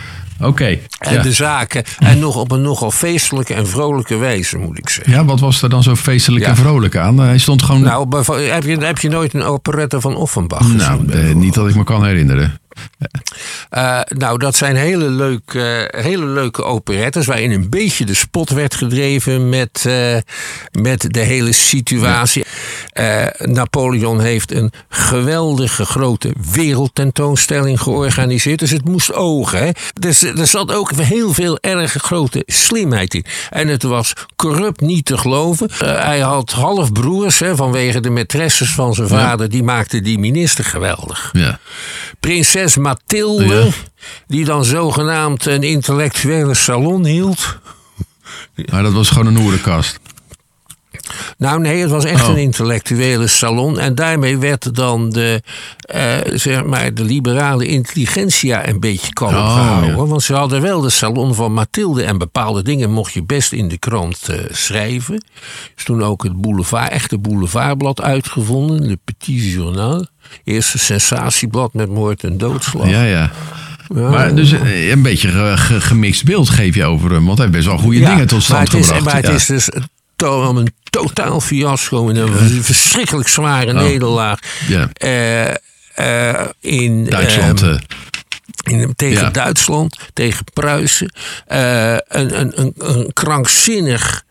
Oké. 0.42 0.78
En 1.00 1.14
Ja. 1.14 1.22
de 1.22 1.32
zaken. 1.34 1.84
En 2.00 2.20
nog 2.20 2.36
op 2.36 2.52
een 2.52 2.62
nogal 2.62 2.92
feestelijke 2.92 3.54
en 3.54 3.68
vrolijke 3.68 4.16
wijze, 4.18 4.58
moet 4.58 4.78
ik 4.78 4.90
zeggen. 4.90 5.14
ja, 5.14 5.26
wat 5.26 5.40
was 5.40 5.62
er 5.62 5.70
dan 5.70 5.84
zo 5.84 5.96
feestelijk 5.96 6.44
Ja. 6.44 6.50
en 6.50 6.56
vrolijk 6.58 6.96
aan? 6.96 7.18
Hij 7.20 7.38
stond 7.38 7.64
gewoon. 7.64 7.82
Nou, 7.82 8.08
Nou, 8.10 8.42
heb 8.42 8.64
je, 8.64 8.78
heb 8.78 8.98
je 8.98 9.10
nooit 9.10 9.34
een 9.34 9.44
operette 9.44 10.02
van 10.02 10.16
Offenbach 10.16 10.72
gezien? 10.72 11.12
eh, 11.12 11.34
niet 11.36 11.54
dat 11.54 11.70
ik 11.70 11.76
me 11.76 11.84
kan 11.84 12.06
herinneren. 12.06 12.60
Eh, 13.70 14.00
nou, 14.08 14.38
dat 14.38 14.56
zijn 14.56 14.76
hele 14.76 15.10
leuke, 15.10 15.94
hele 15.98 16.26
leuke 16.26 16.64
operettes 16.64 17.26
waarin 17.26 17.52
een 17.52 17.70
beetje 17.70 18.06
de 18.06 18.14
spot 18.14 18.50
werd 18.50 18.76
gedreven 18.76 19.50
met, 19.50 19.84
eh, 19.88 20.18
met 20.72 21.06
de 21.14 21.20
hele 21.20 21.52
situatie. 21.52 22.46
Eh, 22.98 23.26
Napoleon 23.48 24.20
heeft 24.20 24.52
een 24.52 24.72
geweldige 24.90 25.86
grote 25.86 26.34
wereldtentoonstelling 26.52 27.82
georganiseerd. 27.82 28.60
Dus 28.60 28.70
het 28.72 28.86
moest 28.86 29.14
ogen. 29.14 29.60
Hè? 29.60 29.70
Dus 30.00 30.24
er 30.24 30.48
zat 30.48 30.74
ook 30.74 30.92
heel 30.92 31.34
veel 31.34 31.58
erg 31.62 31.92
grote 31.92 32.44
slimheid 32.46 33.14
in. 33.14 33.26
En 33.50 33.68
het 33.68 33.84
was 33.84 34.14
corrupt 34.36 34.82
niet 34.82 35.06
te 35.06 35.18
geloven. 35.18 35.70
Eh, 35.70 36.04
hij 36.04 36.20
had 36.20 36.52
halfbroers 36.52 37.40
hè, 37.40 37.56
vanwege 37.56 38.00
de 38.00 38.10
maîtresses 38.10 38.74
van 38.74 38.94
zijn 38.94 39.08
vader. 39.08 39.50
Die 39.50 39.64
maakten 39.64 40.04
die 40.04 40.20
minister 40.20 40.64
geweldig 40.64 41.30
Ja. 41.34 41.60
prinses 42.20 42.78
Mathilde, 42.78 43.46
Ja. 43.56 43.66
die 44.28 44.46
dan 44.46 44.66
zogenaamd 44.66 45.46
een 45.46 45.64
intellectuele 45.64 46.54
salon 46.54 47.06
hield. 47.06 47.58
Maar 48.72 48.84
dat 48.84 48.94
was 48.94 49.10
gewoon 49.10 49.26
een 49.28 49.38
hoerenkast. 49.38 50.00
Nou 51.38 51.60
nee, 51.60 51.82
het 51.82 51.90
was 51.90 52.06
echt 52.06 52.24
Oh. 52.24 52.30
een 52.30 52.38
intellectuele 52.38 53.28
salon. 53.28 53.80
En 53.80 53.96
daarmee 53.96 54.38
werd 54.38 54.76
dan 54.76 55.10
de, 55.10 55.42
eh, 55.80 56.16
zeg 56.34 56.64
maar, 56.64 56.94
de 56.94 57.04
liberale 57.04 57.66
intelligentsia 57.66 58.68
een 58.68 58.80
beetje 58.80 59.14
kalm 59.14 59.34
Oh, 59.36 59.54
gehouden. 59.54 59.90
ja. 59.90 60.06
Want 60.06 60.24
ze 60.24 60.34
hadden 60.34 60.62
wel 60.62 60.82
de 60.82 60.90
salon 60.90 61.36
van 61.36 61.54
Mathilde. 61.54 62.04
En 62.04 62.18
bepaalde 62.18 62.64
dingen 62.64 62.92
mocht 62.92 63.14
je 63.14 63.24
best 63.24 63.52
in 63.52 63.68
de 63.68 63.78
krant 63.78 64.30
eh, 64.30 64.40
schrijven. 64.52 65.24
Is 65.76 65.84
toen 65.84 66.04
ook 66.04 66.24
het 66.24 66.42
boulevard, 66.42 66.92
echte 66.92 67.18
boulevardblad 67.18 68.02
uitgevonden. 68.02 68.86
Le 68.88 68.98
Petit 69.06 69.44
Journal. 69.52 70.06
Eerste 70.44 70.78
sensatieblad 70.78 71.74
met 71.74 71.90
moord 71.90 72.24
en 72.24 72.38
doodslag. 72.38 72.90
Ja, 72.90 73.04
ja. 73.04 73.32
Maar 73.88 74.36
dus 74.36 74.52
eh, 74.52 74.90
een 74.90 75.02
beetje 75.02 75.28
ge- 75.30 75.54
ge- 75.58 75.82
gemixt 75.82 76.24
beeld 76.24 76.50
geef 76.50 76.76
je 76.76 76.86
over 76.86 77.12
hem. 77.12 77.26
Want 77.26 77.38
hij 77.38 77.48
heeft 77.48 77.58
best 77.58 77.70
wel 77.70 77.78
goede 77.84 78.00
Ja, 78.00 78.10
dingen 78.10 78.28
tot 78.28 78.44
stand 78.44 78.58
maar 78.60 78.68
het 78.68 78.80
is, 78.80 78.86
gebracht. 78.86 79.06
Maar 79.06 79.16
het 79.16 79.26
Ja. 79.28 79.32
is 79.34 79.46
dus 79.46 79.74
een 79.74 79.84
totaal 81.02 81.40
fiasco. 81.42 82.10
En 82.10 82.16
een 82.16 82.64
verschrikkelijk 82.64 83.28
zware 83.28 83.74
Oh. 83.74 83.80
nederlaag. 83.82 84.40
Ja. 84.68 84.90
Eh, 84.94 85.50
eh, 85.96 86.48
in, 86.60 87.04
Duitsland. 87.06 87.62
eh, 87.62 87.70
eh, 87.72 87.80
in, 88.64 88.94
tegen 88.96 89.24
Ja. 89.24 89.30
Duitsland, 89.30 89.98
tegen 90.14 90.44
Pruisen. 90.54 91.12
Een, 91.48 92.40
een, 92.40 92.62
een, 92.62 92.74
een 92.78 93.14
krankzinnig, 93.14 94.24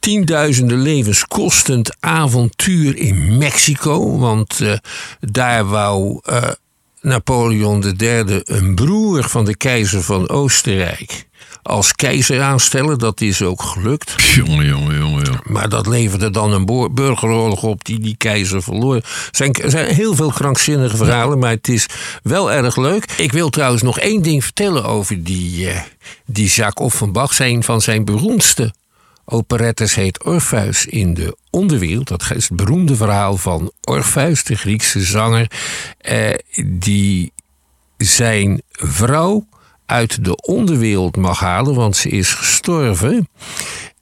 tienduizenden 0.00 0.82
levens 0.82 1.24
kostend 1.26 1.96
avontuur 2.00 2.96
in 2.96 3.38
Mexico. 3.38 4.18
Want 4.18 4.60
daar 5.20 5.64
wou 5.68 6.20
Napoleon 7.00 7.94
III 7.98 8.40
een 8.44 8.74
broer 8.74 9.28
van 9.28 9.44
de 9.44 9.56
keizer 9.56 10.02
van 10.02 10.28
Oostenrijk 10.28 11.28
als 11.62 11.94
keizer 11.94 12.42
aanstellen. 12.42 12.98
Dat 12.98 13.20
is 13.20 13.42
ook 13.42 13.62
gelukt. 13.62 14.14
Jongen, 14.34 14.66
jongen, 14.66 14.98
jongen, 14.98 15.24
jongen. 15.24 15.40
Maar 15.44 15.68
dat 15.68 15.86
leverde 15.86 16.30
dan 16.30 16.52
een 16.52 16.90
burgeroorlog 16.94 17.62
op 17.62 17.84
die 17.84 18.00
die 18.00 18.16
keizer 18.16 18.62
verloor. 18.62 18.94
Er 18.94 19.02
zijn, 19.30 19.56
zijn 19.66 19.94
heel 19.94 20.14
veel 20.14 20.30
krankzinnige 20.30 20.96
verhalen, 20.96 21.38
maar 21.38 21.50
het 21.50 21.68
is 21.68 21.86
wel 22.22 22.52
erg 22.52 22.76
leuk. 22.76 23.04
Ik 23.16 23.32
wil 23.32 23.50
trouwens 23.50 23.82
nog 23.82 23.98
één 23.98 24.22
ding 24.22 24.44
vertellen 24.44 24.84
over 24.84 25.24
die, 25.24 25.70
eh, 25.70 25.80
die 26.26 26.48
Jacques 26.48 26.86
Offenbach. 26.86 27.32
Zijn 27.34 27.62
van 27.64 27.80
zijn 27.80 28.04
beroemdste 28.04 28.74
operettes 29.24 29.94
heet 29.94 30.24
Orpheus 30.24 30.86
in 30.86 31.14
de 31.14 31.36
onderwereld. 31.50 32.08
Dat 32.08 32.22
is 32.34 32.48
het 32.48 32.56
beroemde 32.56 32.96
verhaal 32.96 33.36
van 33.36 33.72
Orpheus, 33.80 34.44
de 34.44 34.56
Griekse 34.56 35.00
zanger. 35.00 35.50
eh, 35.98 36.34
die 36.64 37.32
zijn 37.96 38.62
vrouw 38.70 39.46
uit 39.90 40.24
de 40.24 40.36
onderwereld 40.36 41.16
mag 41.16 41.40
halen, 41.40 41.74
want 41.74 41.96
ze 41.96 42.08
is 42.08 42.34
gestorven. 42.34 43.28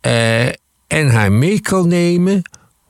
eh, 0.01 0.47
en 0.87 1.11
haar 1.11 1.33
mee 1.33 1.61
kan 1.61 1.89
nemen, 1.89 2.43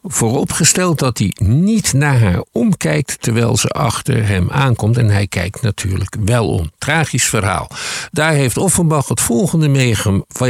vooropgesteld 0.03 0.99
dat 0.99 1.19
hij 1.19 1.33
niet 1.39 1.93
naar 1.93 2.21
haar 2.21 2.45
omkijkt 2.53 3.23
terwijl 3.23 3.57
ze 3.57 3.69
achter 3.69 4.27
hem 4.27 4.51
aankomt. 4.51 4.97
En 4.97 5.11
hij 5.11 5.27
kijkt 5.27 5.63
natuurlijk 5.63 6.17
wel 6.25 6.49
om. 6.49 6.71
Tragisch 6.79 7.25
verhaal. 7.25 7.71
Daar 8.11 8.33
heeft 8.33 8.57
Offenbach 8.57 9.09
het 9.09 9.21
volgende 9.21 9.69
mee 9.69 9.97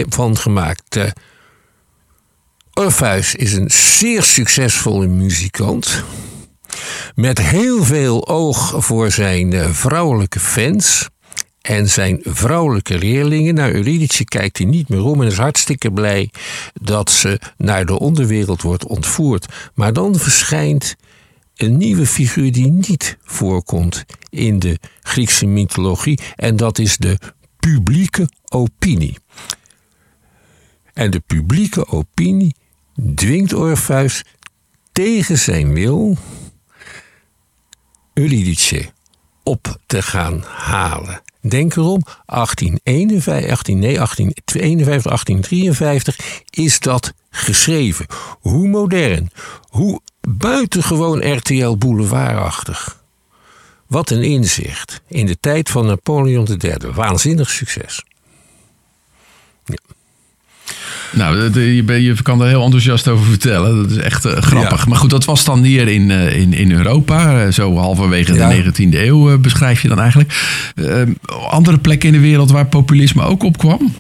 van 0.09 0.37
gemaakt. 0.37 0.97
Eh, 0.97 1.05
Orpheus 2.75 3.35
is 3.35 3.53
een 3.53 3.71
zeer 3.71 4.23
succesvolle 4.23 5.07
muzikant. 5.07 6.05
Met 7.15 7.39
heel 7.39 7.85
veel 7.85 8.29
oog 8.29 8.75
voor 8.77 9.11
zijn 9.11 9.53
eh, 9.53 9.71
vrouwelijke 9.71 10.41
fans. 10.41 11.09
En 11.61 11.89
zijn 11.89 12.21
vrouwelijke 12.23 12.99
leerlingen. 12.99 13.55
Nou, 13.55 13.73
Eurydice 13.73 14.25
kijkt 14.25 14.59
hij 14.59 14.67
niet 14.67 14.89
meer 14.89 15.05
om 15.05 15.21
en 15.21 15.27
is 15.27 15.37
hartstikke 15.37 15.93
blij 15.93 16.31
dat 16.81 17.11
ze 17.11 17.41
naar 17.57 17.87
de 17.87 17.99
onderwereld 17.99 18.63
wordt 18.63 18.87
ontvoerd. 18.87 19.47
Maar 19.75 19.93
dan 19.93 20.15
verschijnt 20.15 20.97
een 21.57 21.77
nieuwe 21.77 22.07
figuur 22.07 22.53
die 22.53 22.71
niet 22.71 23.17
voorkomt 23.23 24.05
in 24.31 24.59
de 24.59 24.79
Griekse 25.03 25.47
mythologie. 25.47 26.21
En 26.37 26.57
dat 26.57 26.79
is 26.79 26.97
de 26.97 27.19
publieke 27.59 28.29
opinie. 28.49 29.19
En 30.93 31.11
de 31.11 31.21
publieke 31.21 31.87
opinie 31.87 32.55
dwingt 33.15 33.55
Orpheus 33.55 34.25
tegen 34.93 35.39
zijn 35.39 35.73
wil 35.73 36.17
Eurydice 38.15 38.91
op 39.43 39.79
te 39.87 40.03
gaan 40.03 40.43
halen. 40.43 41.23
Denk 41.41 41.77
erom, 41.77 42.03
1851, 42.27 43.51
18, 43.51 43.79
nee, 43.79 43.95
1851, 43.95 45.03
1853 45.03 46.43
is 46.51 46.81
dat 46.81 47.13
geschreven. 47.31 48.07
Hoe 48.41 48.69
modern, 48.69 49.31
hoe 49.69 50.01
buitengewoon 50.21 51.33
RTL 51.37 51.77
Boulevardachtig. 51.77 53.03
Wat 53.87 54.11
een 54.11 54.23
inzicht 54.23 55.01
in 55.07 55.27
de 55.27 55.41
tijd 55.41 55.71
van 55.71 55.87
Napoleon 55.87 56.47
III. 56.61 56.93
Waanzinnig 56.93 57.51
succes. 57.51 58.05
Nou, 61.13 61.37
dat- 61.39 61.55
je, 61.55 62.15
kan 62.23 62.41
er 62.43 62.49
heel 62.49 62.63
enthousiast 62.65 63.09
over 63.09 63.25
vertellen. 63.27 63.77
Dat 63.83 63.91
is 63.91 63.97
echt 63.97 64.25
eh, 64.25 64.37
grappig. 64.37 64.79
Ja. 64.83 64.89
Maar 64.89 64.99
goed, 64.99 65.11
dat 65.11 65.25
was 65.25 65.45
dan 65.45 65.63
hier 65.63 65.89
in, 65.89 66.11
eh, 66.11 66.37
in, 66.41 66.53
in 66.53 66.73
Europa. 66.73 67.45
Eh, 67.45 67.53
zo 67.53 67.77
halverwege 67.77 68.35
Ja. 68.35 68.49
de 68.49 68.55
19e 68.55 68.99
eeuw 69.07 69.31
eh, 69.33 69.39
beschrijf 69.39 69.83
je 69.83 69.89
dan 69.89 70.01
eigenlijk. 70.01 70.33
Eh, 70.75 71.03
andere 71.49 71.79
plekken 71.79 72.09
in 72.09 72.15
de 72.15 72.21
wereld 72.21 72.51
waar 72.51 72.67
populisme 72.67 73.23
ook 73.23 73.43
op 73.43 73.59
kwam? 73.59 73.95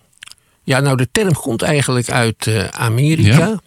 Ja, 0.64 0.81
nou, 0.81 0.97
de 0.97 1.09
term 1.12 1.33
komt 1.33 1.62
eigenlijk 1.62 2.11
uit 2.11 2.47
eh, 2.47 2.64
Amerika. 2.64 3.29
Ja. 3.38 3.61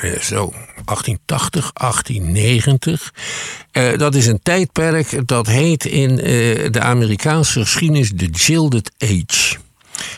Eh, 0.00 0.20
zo, 0.20 0.52
1880, 0.84 1.70
1890. 1.74 3.12
Eh, 3.70 3.98
dat 3.98 4.14
is 4.14 4.26
een 4.26 4.40
tijdperk 4.42 5.28
dat 5.28 5.46
heet 5.46 5.84
in 5.84 6.10
eh, 6.20 6.70
de 6.70 6.80
Amerikaanse 6.80 7.60
geschiedenis 7.60 8.10
de 8.10 8.28
Gilded 8.32 8.90
Age. 8.98 9.47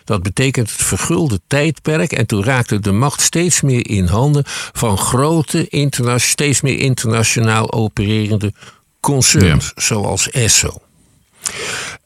Dat 0.04 0.22
betekent 0.22 0.70
het 0.70 0.82
vergulde 0.82 1.40
tijdperk. 1.46 2.12
En 2.12 2.26
toen 2.26 2.44
raakte 2.44 2.80
de 2.80 2.92
macht 2.92 3.20
steeds 3.20 3.60
meer 3.60 3.88
in 3.88 4.06
handen 4.06 4.42
van 4.72 4.98
grote, 4.98 5.68
steeds 6.16 6.60
meer 6.60 6.78
internationaal 6.78 7.72
opererende 7.72 8.52
concerns, 9.00 9.72
zoals 9.76 10.30
Esso. 10.30 10.72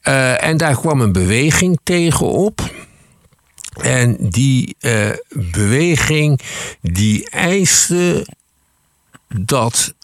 Eh, 0.01 0.45
en 0.45 0.57
daar 0.57 0.77
kwam 0.77 1.01
een 1.01 1.13
beweging 1.13 1.81
tegen 1.83 2.31
op. 2.31 2.61
En 3.81 4.17
die 4.21 4.77
eh, 4.81 5.11
beweging 5.29 6.41
die 6.81 7.31
eiste 7.31 8.27
dat 9.29 9.95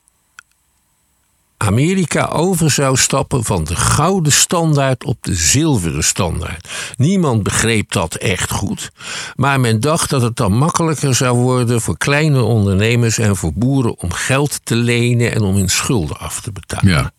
Amerika 1.62 2.26
over 2.26 2.70
zou 2.70 2.96
stappen 2.96 3.44
van 3.44 3.64
de 3.64 3.76
gouden 3.76 4.32
standaard 4.32 5.04
op 5.04 5.16
de 5.20 5.34
zilveren 5.34 6.04
standaard. 6.04 6.68
Niemand 6.96 7.42
begreep 7.42 7.92
dat 7.92 8.14
echt 8.14 8.50
goed, 8.50 8.90
maar 9.36 9.60
men 9.60 9.80
dacht 9.80 10.10
dat 10.10 10.22
het 10.22 10.36
dan 10.36 10.52
makkelijker 10.52 11.14
zou 11.14 11.36
worden 11.36 11.80
voor 11.80 11.98
kleine 11.98 12.42
ondernemers 12.42 13.18
en 13.18 13.36
voor 13.36 13.52
boeren 13.52 13.98
om 13.98 14.12
geld 14.12 14.60
te 14.64 14.74
lenen 14.74 15.32
en 15.34 15.42
om 15.42 15.56
hun 15.56 15.68
schulden 15.68 16.18
af 16.18 16.40
te 16.40 16.52
betalen. 16.52 16.88
Ja. 16.88 17.12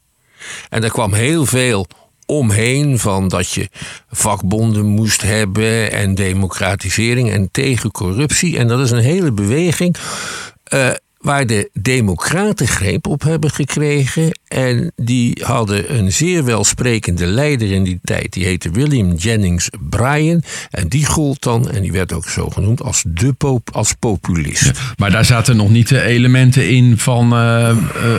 En 0.69 0.84
er 0.84 0.91
kwam 0.91 1.13
heel 1.13 1.45
veel 1.45 1.88
omheen 2.25 2.99
van 2.99 3.27
dat 3.27 3.49
je 3.49 3.69
vakbonden 4.12 4.86
moest 4.86 5.21
hebben 5.21 5.91
en 5.91 6.15
democratisering 6.15 7.32
en 7.32 7.49
tegen 7.51 7.91
corruptie. 7.91 8.58
En 8.58 8.67
dat 8.67 8.80
is 8.80 8.91
een 8.91 8.97
hele 8.97 9.32
beweging 9.32 9.95
eh, 10.63 10.89
waar 11.21 11.45
de 11.45 11.69
democraten 11.73 12.67
greep 12.67 13.07
op 13.07 13.21
hebben 13.21 13.49
gekregen. 13.51 14.39
En 14.47 14.91
die 14.95 15.41
hadden 15.43 15.97
een 15.97 16.12
zeer 16.12 16.45
welsprekende 16.45 17.25
leider 17.25 17.71
in 17.71 17.84
die 17.84 17.99
tijd. 18.03 18.34
Die 18.34 18.45
heette 18.45 18.69
William 18.69 19.13
Jennings 19.13 19.69
Bryan. 19.89 20.43
En 20.69 20.88
die 20.88 21.05
gold 21.05 21.41
dan, 21.41 21.69
en 21.69 21.81
die 21.81 21.91
werd 21.91 22.13
ook 22.13 22.29
zo 22.29 22.49
genoemd, 22.49 22.81
als, 22.81 23.03
de 23.07 23.34
pop, 23.34 23.69
als 23.71 23.93
populist. 23.93 24.71
Maar 24.97 25.12
daar 25.12 25.25
zaten 25.25 25.55
nog 25.55 25.69
niet 25.69 25.88
de 25.88 26.01
elementen 26.01 26.69
in 26.69 26.97
van 26.97 27.34
eh, 27.34 27.69
eh, 27.69 27.75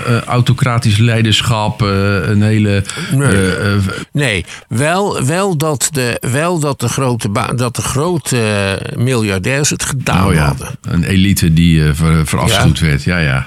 eh, 0.06 0.22
autocratisch 0.22 0.98
leiderschap. 0.98 1.80
een 1.80 2.42
hele. 2.42 2.84
Nee. 3.12 3.92
Nee, 4.12 4.44
wel, 4.68 5.24
wel, 5.24 5.56
dat, 5.56 5.88
de, 5.92 6.16
wel 6.20 6.58
dat, 6.58 6.80
de 6.80 6.88
grote 6.88 7.30
dat 7.56 7.76
de 7.76 7.82
grote 7.82 8.78
miljardairs 8.96 9.70
het 9.70 9.84
gedaan 9.84 10.26
oh 10.26 10.34
ja, 10.34 10.46
hadden. 10.46 10.68
een 10.80 11.04
elite 11.04 11.52
die 11.52 11.84
eh, 11.84 11.94
ver, 11.94 12.26
verafschuwd 12.26 12.78
Ja, 13.00 13.18
ja. 13.18 13.46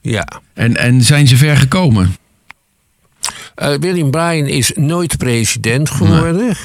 Ja. 0.00 0.26
En, 0.52 0.76
en 0.76 1.02
zijn 1.02 1.26
ze 1.26 1.36
ver 1.36 1.56
gekomen? 1.56 2.16
Eh, 3.54 3.74
William 3.80 4.10
Bryan 4.10 4.46
is 4.46 4.72
nooit 4.74 5.16
president 5.16 5.90
geworden. 5.90 6.56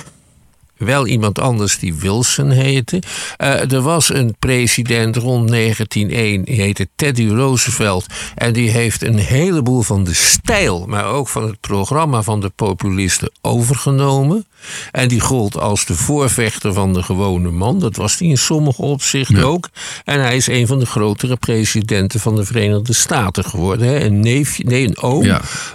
Wel 0.79 1.07
iemand 1.07 1.39
anders 1.39 1.79
die 1.79 1.93
Wilson 1.93 2.49
heette. 2.49 3.01
Uh, 3.37 3.71
er 3.71 3.81
was 3.81 4.13
een 4.13 4.35
president 4.39 5.15
rond 5.15 5.49
1901, 5.49 6.43
die 6.43 6.61
heette 6.61 6.87
Teddy 6.95 7.27
Roosevelt. 7.27 8.05
En 8.35 8.53
die 8.53 8.69
heeft 8.69 9.03
een 9.03 9.17
heleboel 9.17 9.81
van 9.81 10.03
de 10.03 10.13
stijl, 10.13 10.85
maar 10.87 11.05
ook 11.05 11.27
van 11.27 11.43
het 11.43 11.59
programma 11.59 12.21
van 12.21 12.39
de 12.39 12.51
populisten 12.55 13.31
overgenomen. 13.41 14.45
En 14.91 15.07
die 15.07 15.19
gold 15.19 15.57
als 15.57 15.85
de 15.85 15.95
voorvechter 15.95 16.73
van 16.73 16.93
de 16.93 17.03
gewone 17.03 17.51
man. 17.51 17.79
Dat 17.79 17.95
was 17.95 18.19
hij 18.19 18.27
in 18.27 18.37
sommige 18.37 18.81
opzichten 18.81 19.43
ook. 19.43 19.69
En 20.05 20.21
hij 20.21 20.35
is 20.35 20.47
een 20.47 20.67
van 20.67 20.79
de 20.79 20.85
grotere 20.85 21.35
presidenten 21.35 22.19
van 22.19 22.35
de 22.35 22.45
Verenigde 22.45 22.93
Staten 22.93 23.43
geworden. 23.43 23.87
Hè? 23.87 24.03
Een 24.05 24.19
neefje, 24.19 24.63
nee, 24.63 24.87
een 24.87 24.97
oom 24.97 25.27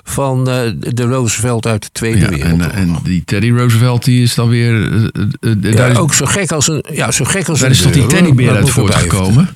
van 0.05 0.39
uh, 0.39 0.61
de 0.79 1.03
Roosevelt 1.03 1.67
uit 1.67 1.83
de 1.83 1.89
Tweede 1.93 2.19
ja, 2.19 2.29
Wereldoorlog. 2.29 2.73
En, 2.73 2.95
en, 2.95 2.99
die 3.03 3.25
Teddy 3.25 3.51
Roosevelt 3.51 4.05
die 4.05 4.23
is 4.23 4.35
dan 4.35 4.49
weer. 4.49 4.94
Uh, 4.95 5.55
ja, 5.61 5.87
is, 5.87 5.97
ook 5.97 6.15
zo 6.15 6.27
gek 6.27 6.53
als 6.53 6.69
een. 6.69 6.85
Ja, 6.93 7.11
zo 7.11 7.25
gek 7.25 7.49
als 7.49 7.59
daar 7.59 7.69
een 7.69 7.75
is 7.75 7.83
toch 7.83 7.93
die 7.93 8.07
teddybeer 8.07 8.57
uit 8.57 8.71
voortgekomen? 8.71 9.49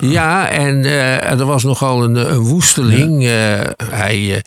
Ja, 0.00 0.48
en 0.48 0.84
er 0.84 1.46
was 1.46 1.62
nogal 1.62 2.04
een, 2.04 2.32
een 2.32 2.38
woesteling. 2.38 3.22
hij 3.90 4.42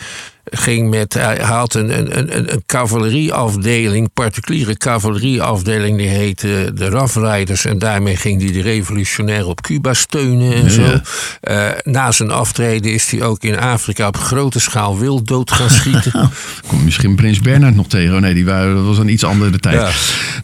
ging 0.50 0.90
met, 0.90 1.14
hij 1.14 1.38
had 1.38 1.74
een, 1.74 1.98
een, 2.00 2.18
een, 2.18 2.54
een 2.54 2.64
cavalerieafdeling, 2.66 4.10
particuliere 4.14 4.78
cavalerieafdeling, 4.78 5.98
die 5.98 6.08
heette 6.08 6.72
de 6.74 6.90
Rough 6.90 7.16
Riders. 7.16 7.66
En 7.66 7.80
daarmee 7.80 8.16
ging 8.16 8.42
hij 8.42 8.52
de 8.52 8.62
revolutionair 8.62 9.48
op 9.48 9.62
Cuba 9.62 9.94
steunen 9.94 10.54
en 10.54 10.72
zo. 10.72 10.82
Uh, 10.82 11.68
na 11.84 12.12
zijn 12.12 12.32
aftreden 12.32 12.94
is 12.94 13.12
hij 13.12 13.22
ook 13.22 13.44
in 13.44 13.60
Afrika 13.60 14.08
op 14.08 14.18
grote 14.18 14.60
schaal 14.60 15.00
wild 15.00 15.28
dood 15.28 15.52
gaan 15.52 15.70
schieten. 15.70 16.12
Kom 16.68 16.84
misschien 16.84 17.16
Prins 17.16 17.40
Bernhard 17.40 17.76
nog 17.76 17.88
tegen. 17.88 18.16
Oh 18.16 18.22
nee, 18.22 18.34
die 18.34 18.46
waren, 18.46 18.76
dat 18.76 18.86
was 18.86 18.98
een 18.98 19.10
iets 19.10 19.24
andere 19.24 19.60
tijd. 19.60 19.76
Ja. 19.76 19.90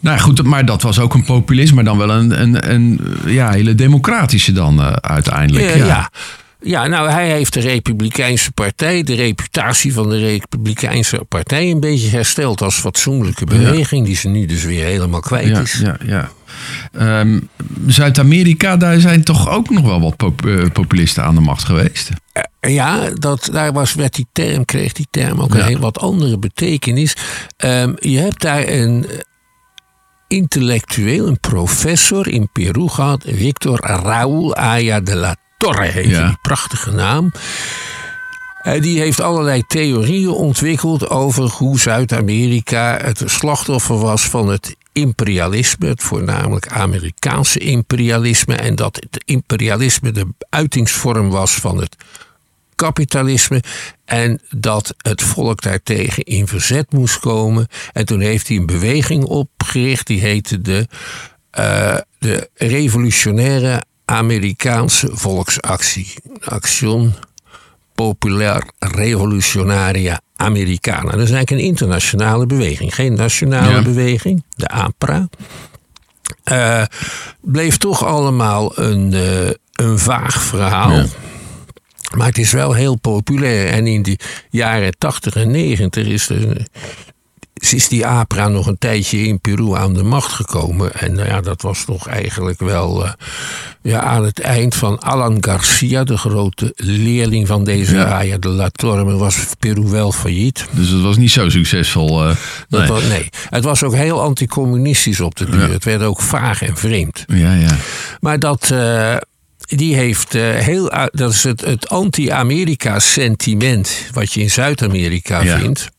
Nou 0.00 0.18
goed, 0.18 0.42
maar 0.42 0.64
dat 0.64 0.82
was 0.82 0.98
ook 0.98 1.14
een 1.14 1.24
populist, 1.24 1.74
maar 1.74 1.84
dan 1.84 1.98
wel 1.98 2.10
een, 2.10 2.40
een, 2.40 2.72
een 2.72 3.00
ja, 3.26 3.50
hele 3.50 3.74
democratische 3.74 4.52
dan 4.52 4.80
uh, 4.80 4.92
uiteindelijk. 4.92 5.76
ja. 5.76 5.86
ja. 5.86 6.10
Ja, 6.66 6.86
nou, 6.86 7.10
hij 7.10 7.30
heeft 7.30 7.52
de 7.52 7.60
Republikeinse 7.60 8.52
Partij, 8.52 9.02
de 9.02 9.14
reputatie 9.14 9.92
van 9.92 10.08
de 10.08 10.18
Republikeinse 10.18 11.24
Partij, 11.28 11.70
een 11.70 11.80
beetje 11.80 12.10
hersteld 12.10 12.62
als 12.62 12.74
fatsoenlijke 12.74 13.44
beweging, 13.44 14.06
die 14.06 14.16
ze 14.16 14.28
nu 14.28 14.46
dus 14.46 14.64
weer 14.64 14.84
helemaal 14.84 15.20
kwijt 15.20 15.48
ja, 15.48 15.60
is. 15.60 15.82
Ja, 15.82 15.96
ja. 16.06 16.30
Um, 17.20 17.48
Zuid-Amerika, 17.86 18.76
daar 18.76 19.00
zijn 19.00 19.24
toch 19.24 19.48
ook 19.48 19.70
nog 19.70 19.84
wel 19.84 20.00
wat 20.00 20.16
pop 20.16 20.46
uh, 20.46 20.64
populisten 20.72 21.24
aan 21.24 21.34
de 21.34 21.40
macht 21.40 21.64
geweest? 21.64 22.10
Uh, 22.60 22.74
ja, 22.74 23.10
dat, 23.10 23.48
daar 23.52 23.72
was, 23.72 23.94
werd 23.94 24.14
die 24.14 24.26
term, 24.32 24.64
kreeg 24.64 24.92
die 24.92 25.06
term 25.10 25.40
ook 25.40 25.54
ja. 25.54 25.60
een 25.60 25.66
heel 25.66 25.78
wat 25.78 25.98
andere 25.98 26.38
betekenis. 26.38 27.16
Um, 27.64 27.96
je 28.00 28.18
hebt 28.18 28.40
daar 28.40 28.68
een 28.68 29.06
intellectueel, 30.28 31.26
een 31.26 31.40
professor 31.40 32.28
in 32.28 32.48
Peru 32.52 32.88
gehad, 32.88 33.24
Victor 33.26 33.80
Raúl 33.80 34.54
Aya 34.54 35.00
de 35.00 35.16
la 35.16 35.36
Torre 35.64 35.90
heet 35.90 36.06
ja. 36.06 36.26
die 36.26 36.36
prachtige 36.42 36.90
naam. 36.90 37.32
Uh, 38.62 38.80
die 38.80 39.00
heeft 39.00 39.20
allerlei 39.20 39.62
theorieën 39.66 40.30
ontwikkeld 40.30 41.08
over 41.08 41.50
hoe 41.50 41.80
Zuid-Amerika 41.80 42.98
het 43.02 43.22
slachtoffer 43.24 43.98
was 43.98 44.22
van 44.22 44.48
het 44.48 44.76
imperialisme, 44.92 45.88
het 45.88 46.02
voornamelijk 46.02 46.68
Amerikaanse 46.68 47.58
imperialisme, 47.58 48.54
en 48.54 48.74
dat 48.74 48.96
het 48.96 49.22
imperialisme 49.24 50.10
de 50.10 50.26
uitingsvorm 50.48 51.30
was 51.30 51.54
van 51.54 51.78
het 51.80 51.96
kapitalisme 52.74 53.62
en 54.04 54.40
dat 54.50 54.94
het 54.96 55.22
volk 55.22 55.62
daartegen 55.62 56.22
in 56.22 56.46
verzet 56.46 56.92
moest 56.92 57.18
komen. 57.18 57.66
En 57.92 58.06
toen 58.06 58.20
heeft 58.20 58.48
hij 58.48 58.56
een 58.56 58.66
beweging 58.66 59.24
opgericht, 59.24 60.06
die 60.06 60.20
heette 60.20 60.60
de, 60.60 60.86
uh, 61.58 61.96
de 62.18 62.50
Revolutionaire 62.54 63.82
Amerikaanse 64.04 65.08
volksactie. 65.12 66.14
Action 66.44 67.14
Populair 67.94 68.62
Revolutionaria 68.78 70.20
Americana. 70.36 71.10
Dat 71.10 71.20
is 71.20 71.30
eigenlijk 71.30 71.50
een 71.50 71.66
internationale 71.66 72.46
beweging, 72.46 72.94
geen 72.94 73.14
nationale 73.14 73.74
ja. 73.74 73.82
beweging, 73.82 74.44
de 74.56 74.68
APRA. 74.68 75.28
Uh, 76.52 76.84
bleef 77.40 77.76
toch 77.76 78.04
allemaal 78.04 78.78
een, 78.78 79.12
uh, 79.12 79.50
een 79.72 79.98
vaag 79.98 80.42
verhaal. 80.42 80.92
Ja. 80.92 81.06
Maar 82.16 82.26
het 82.26 82.38
is 82.38 82.52
wel 82.52 82.72
heel 82.72 82.98
populair. 82.98 83.68
En 83.68 83.86
in 83.86 84.02
de 84.02 84.18
jaren 84.50 84.98
80 84.98 85.36
en 85.36 85.50
90 85.50 86.06
is 86.06 86.28
er 86.28 86.66
is 87.72 87.88
die 87.88 88.06
APRA 88.06 88.48
nog 88.48 88.66
een 88.66 88.78
tijdje 88.78 89.18
in 89.18 89.40
Peru 89.40 89.74
aan 89.74 89.92
de 89.92 90.02
macht 90.02 90.32
gekomen. 90.32 90.94
En 90.94 91.14
nou 91.14 91.28
ja, 91.28 91.40
dat 91.40 91.62
was 91.62 91.84
toch 91.84 92.08
eigenlijk 92.08 92.60
wel 92.60 93.04
uh, 93.04 93.12
ja, 93.82 94.00
aan 94.00 94.24
het 94.24 94.40
eind 94.40 94.74
van 94.74 94.98
Alan 94.98 95.36
Garcia, 95.40 96.04
de 96.04 96.16
grote 96.16 96.72
leerling 96.76 97.46
van 97.46 97.64
deze 97.64 97.96
ja. 97.96 98.38
De 98.38 98.48
la 98.48 98.68
Torre, 98.68 99.16
was 99.16 99.38
Peru 99.58 99.82
wel 99.82 100.12
failliet. 100.12 100.66
Dus 100.70 100.88
het 100.88 101.00
was 101.00 101.16
niet 101.16 101.30
zo 101.30 101.48
succesvol. 101.48 102.28
Uh, 102.28 102.36
dat 102.68 102.80
nee. 102.80 102.88
Was, 102.88 103.02
nee. 103.02 103.28
Het 103.50 103.64
was 103.64 103.82
ook 103.82 103.94
heel 103.94 104.20
anticommunistisch 104.20 105.20
op 105.20 105.36
de 105.36 105.50
duur. 105.50 105.66
Ja. 105.66 105.68
Het 105.68 105.84
werd 105.84 106.02
ook 106.02 106.20
vaag 106.20 106.62
en 106.62 106.76
vreemd. 106.76 107.24
Ja, 107.26 107.54
ja. 107.54 107.76
Maar 108.20 108.38
dat. 108.38 108.70
Uh, 108.72 109.16
die 109.58 109.94
heeft 109.94 110.32
heel. 110.32 110.92
Dat 111.10 111.32
is 111.32 111.42
het, 111.42 111.60
het 111.60 111.88
anti-Amerika-sentiment. 111.88 113.96
wat 114.12 114.32
je 114.32 114.40
in 114.40 114.50
Zuid-Amerika 114.50 115.42
ja. 115.42 115.58
vindt. 115.58 115.92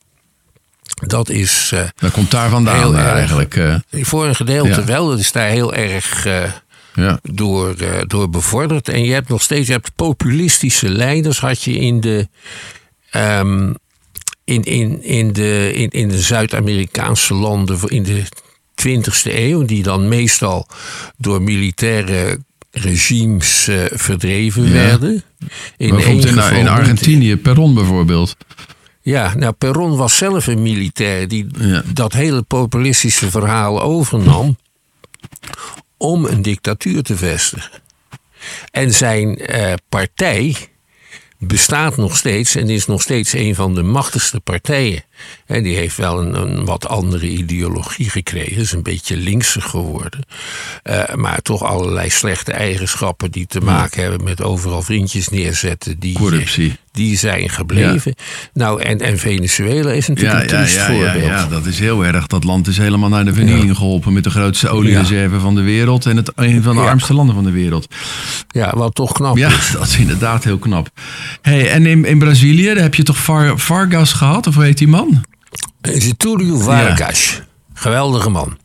Dat 1.04 1.28
is. 1.28 1.70
Uh, 1.74 1.80
dat 1.96 2.10
komt 2.10 2.30
daar 2.30 2.50
vandaan 2.50 2.78
heel 2.78 2.96
eigenlijk. 2.96 3.56
Uh. 3.56 3.76
Voor 3.90 4.26
een 4.26 4.34
gedeelte 4.34 4.80
ja. 4.80 4.84
wel. 4.84 5.08
Dat 5.08 5.18
is 5.18 5.32
daar 5.32 5.48
heel 5.48 5.74
erg. 5.74 6.26
Uh, 6.26 6.42
ja. 6.94 7.20
door, 7.22 7.74
door 8.06 8.30
bevorderd. 8.30 8.88
En 8.88 9.04
je 9.04 9.12
hebt 9.12 9.28
nog 9.28 9.42
steeds 9.42 9.66
je 9.66 9.72
hebt 9.72 9.94
populistische 9.94 10.88
leiders. 10.88 11.40
Had 11.40 11.62
je 11.62 11.78
in 11.78 12.00
de. 12.00 12.28
Um, 13.16 13.74
in, 14.44 14.62
in, 14.62 15.02
in 15.02 15.32
de, 15.32 15.72
in, 15.74 15.90
in 15.90 16.08
de 16.08 16.20
Zuid-Amerikaanse 16.20 17.34
landen 17.34 17.78
in 17.88 18.02
de 18.02 18.22
20e 18.88 19.34
eeuw, 19.34 19.64
die 19.64 19.82
dan 19.82 20.08
meestal 20.08 20.68
door 21.16 21.42
militaire 21.42 22.38
regimes 22.70 23.68
verdreven 23.92 24.64
ja. 24.64 24.72
werden. 24.72 25.22
In, 25.76 25.98
in, 25.98 26.38
in 26.52 26.68
Argentinië, 26.68 27.36
Perron 27.36 27.74
bijvoorbeeld. 27.74 28.36
Ja, 29.06 29.34
nou 29.34 29.52
Perron 29.52 29.96
was 29.96 30.16
zelf 30.16 30.46
een 30.46 30.62
militair 30.62 31.28
die 31.28 31.46
ja. 31.58 31.82
dat 31.86 32.12
hele 32.12 32.42
populistische 32.42 33.30
verhaal 33.30 33.82
overnam 33.82 34.56
om 35.96 36.24
een 36.24 36.42
dictatuur 36.42 37.02
te 37.02 37.16
vestigen. 37.16 37.82
En 38.70 38.94
zijn 38.94 39.56
uh, 39.56 39.72
partij 39.88 40.56
bestaat 41.38 41.96
nog 41.96 42.16
steeds 42.16 42.54
en 42.54 42.68
is 42.68 42.86
nog 42.86 43.02
steeds 43.02 43.32
een 43.32 43.54
van 43.54 43.74
de 43.74 43.82
machtigste 43.82 44.40
partijen. 44.40 45.04
En 45.46 45.62
die 45.62 45.76
heeft 45.76 45.96
wel 45.96 46.20
een, 46.20 46.34
een 46.34 46.64
wat 46.64 46.88
andere 46.88 47.28
ideologie 47.28 48.10
gekregen, 48.10 48.56
is 48.56 48.72
een 48.72 48.82
beetje 48.82 49.16
linkser 49.16 49.62
geworden. 49.62 50.20
Uh, 50.84 51.14
maar 51.14 51.42
toch 51.42 51.62
allerlei 51.62 52.10
slechte 52.10 52.52
eigenschappen 52.52 53.30
die 53.30 53.46
te 53.46 53.60
maken 53.60 54.02
ja. 54.02 54.08
hebben 54.08 54.24
met 54.24 54.42
overal 54.42 54.82
vriendjes 54.82 55.28
neerzetten. 55.28 55.98
Die, 55.98 56.14
Corruptie. 56.14 56.76
Die 56.92 57.16
zijn 57.16 57.50
gebleven. 57.50 58.14
Ja. 58.16 58.24
Nou, 58.52 58.82
en, 58.82 59.00
en 59.00 59.18
Venezuela 59.18 59.90
is 59.90 60.08
natuurlijk 60.08 60.50
ja, 60.50 60.58
een 60.58 60.64
triest 60.64 60.80
voorbeeld. 60.80 61.24
Ja, 61.24 61.46
dat 61.46 61.66
is 61.66 61.78
heel 61.78 62.04
erg. 62.04 62.26
Dat 62.26 62.44
land 62.44 62.66
is 62.66 62.78
helemaal 62.78 63.08
naar 63.08 63.24
de 63.24 63.32
vernieling 63.32 63.76
geholpen 63.76 64.12
met 64.12 64.24
de 64.24 64.30
grootste 64.30 64.68
oliereserve 64.68 65.40
van 65.40 65.54
de 65.54 65.60
wereld 65.60 66.06
en 66.06 66.16
het 66.16 66.32
een 66.34 66.62
van 66.62 66.74
de 66.76 66.80
armste 66.80 67.14
landen 67.14 67.34
van 67.34 67.44
de 67.44 67.50
wereld. 67.50 67.94
Ja, 68.48 68.72
wat 68.76 68.94
toch 68.94 69.12
knap 69.12 69.36
ja, 69.36 69.48
is. 69.48 69.70
dat 69.78 69.86
is 69.86 69.96
inderdaad 69.96 70.44
heel 70.44 70.58
knap. 70.58 70.88
Hey, 71.42 71.70
en 71.70 71.86
in, 71.86 72.04
in 72.04 72.18
Brazilië 72.18 72.68
heb 72.68 72.94
je 72.94 73.02
toch 73.02 73.18
Var, 73.18 73.58
Vargas 73.58 74.12
gehad, 74.12 74.46
of 74.46 74.54
hoe 74.54 74.64
heet 74.64 74.78
die 74.78 74.88
man? 74.88 75.05
Getúlio 75.80 76.58
Vargas. 76.58 77.34
Ja. 77.36 77.44
Geweldige 77.74 78.30
man. 78.30 78.58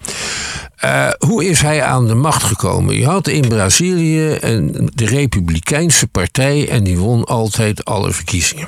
Uh, 0.86 1.10
hoe 1.20 1.46
is 1.46 1.62
hij 1.62 1.84
aan 1.84 2.08
de 2.08 2.16
macht 2.16 2.44
gekomen? 2.44 2.96
Je 2.96 3.06
had 3.06 3.28
in 3.28 3.48
Brazilië 3.48 4.38
een, 4.40 4.92
de 4.94 5.06
Republikeinse 5.06 6.08
Partij 6.08 6.70
en 6.70 6.84
die 6.84 6.98
won 6.98 7.24
altijd 7.24 7.86
alle 7.86 8.12
verkiezingen. 8.12 8.68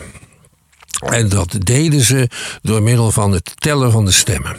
En 1.06 1.30
dat 1.30 1.56
deden 1.60 2.02
ze 2.02 2.30
door 2.62 2.82
middel 2.82 3.12
van 3.12 3.32
het 3.32 3.52
tellen 3.56 3.92
van 3.92 4.06
de 4.06 4.12
stemmen. 4.12 4.56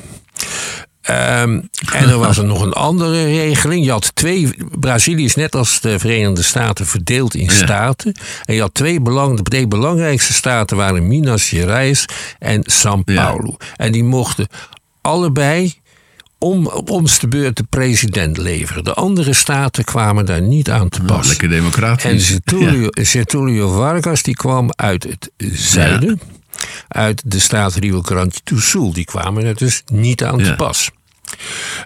Um, 1.11 1.69
en 1.93 2.09
er 2.09 2.19
was 2.19 2.39
er 2.39 2.45
nog 2.45 2.63
een 2.63 2.73
andere 2.73 3.25
regeling. 3.25 3.85
Je 3.85 3.91
had 3.91 4.15
twee. 4.15 4.55
Brazilië 4.79 5.25
is 5.25 5.35
net 5.35 5.55
als 5.55 5.81
de 5.81 5.99
Verenigde 5.99 6.43
Staten 6.43 6.87
verdeeld 6.87 7.35
in 7.35 7.45
ja. 7.45 7.51
staten. 7.51 8.15
En 8.45 8.55
je 8.55 8.61
had 8.61 8.75
twee 8.75 9.01
belang, 9.01 9.37
de 9.37 9.43
twee 9.43 9.69
belangrijkste 9.69 10.33
staten 10.33 10.77
waren 10.77 11.09
Minas 11.09 11.49
Gerais 11.49 12.05
en 12.39 12.65
São 12.73 13.05
Paulo. 13.05 13.55
Ja. 13.59 13.67
En 13.77 13.93
die 13.93 14.05
mochten 14.05 14.47
allebei 15.01 15.75
om 16.39 16.67
op 16.67 16.91
ons 16.91 17.19
de 17.19 17.29
beurt 17.29 17.57
de 17.57 17.65
president 17.69 18.37
leveren. 18.37 18.85
De 18.85 18.95
andere 18.95 19.33
staten 19.33 19.85
kwamen 19.85 20.27
daar 20.27 20.43
niet 20.43 20.71
aan 20.71 20.89
te 20.89 21.03
pas. 21.03 21.23
Oh, 21.23 21.27
lekker 21.27 21.49
democratisch. 21.49 22.05
En 22.05 22.21
Getulio, 22.21 22.89
ja. 22.91 23.05
Getulio 23.05 23.77
Vargas 23.77 24.23
die 24.23 24.37
kwam 24.37 24.71
uit 24.77 25.03
het 25.03 25.31
zuiden. 25.53 26.21
Uit 26.89 27.23
de 27.25 27.39
staat 27.39 27.75
Rio 27.75 28.03
Grande 28.03 28.35
do 28.45 28.59
Sul. 28.59 28.93
Die 28.93 29.05
kwamen 29.05 29.45
er 29.45 29.57
dus 29.57 29.83
niet 29.93 30.25
aan 30.25 30.39
ja. 30.39 30.45
te 30.45 30.55
pas. 30.55 30.91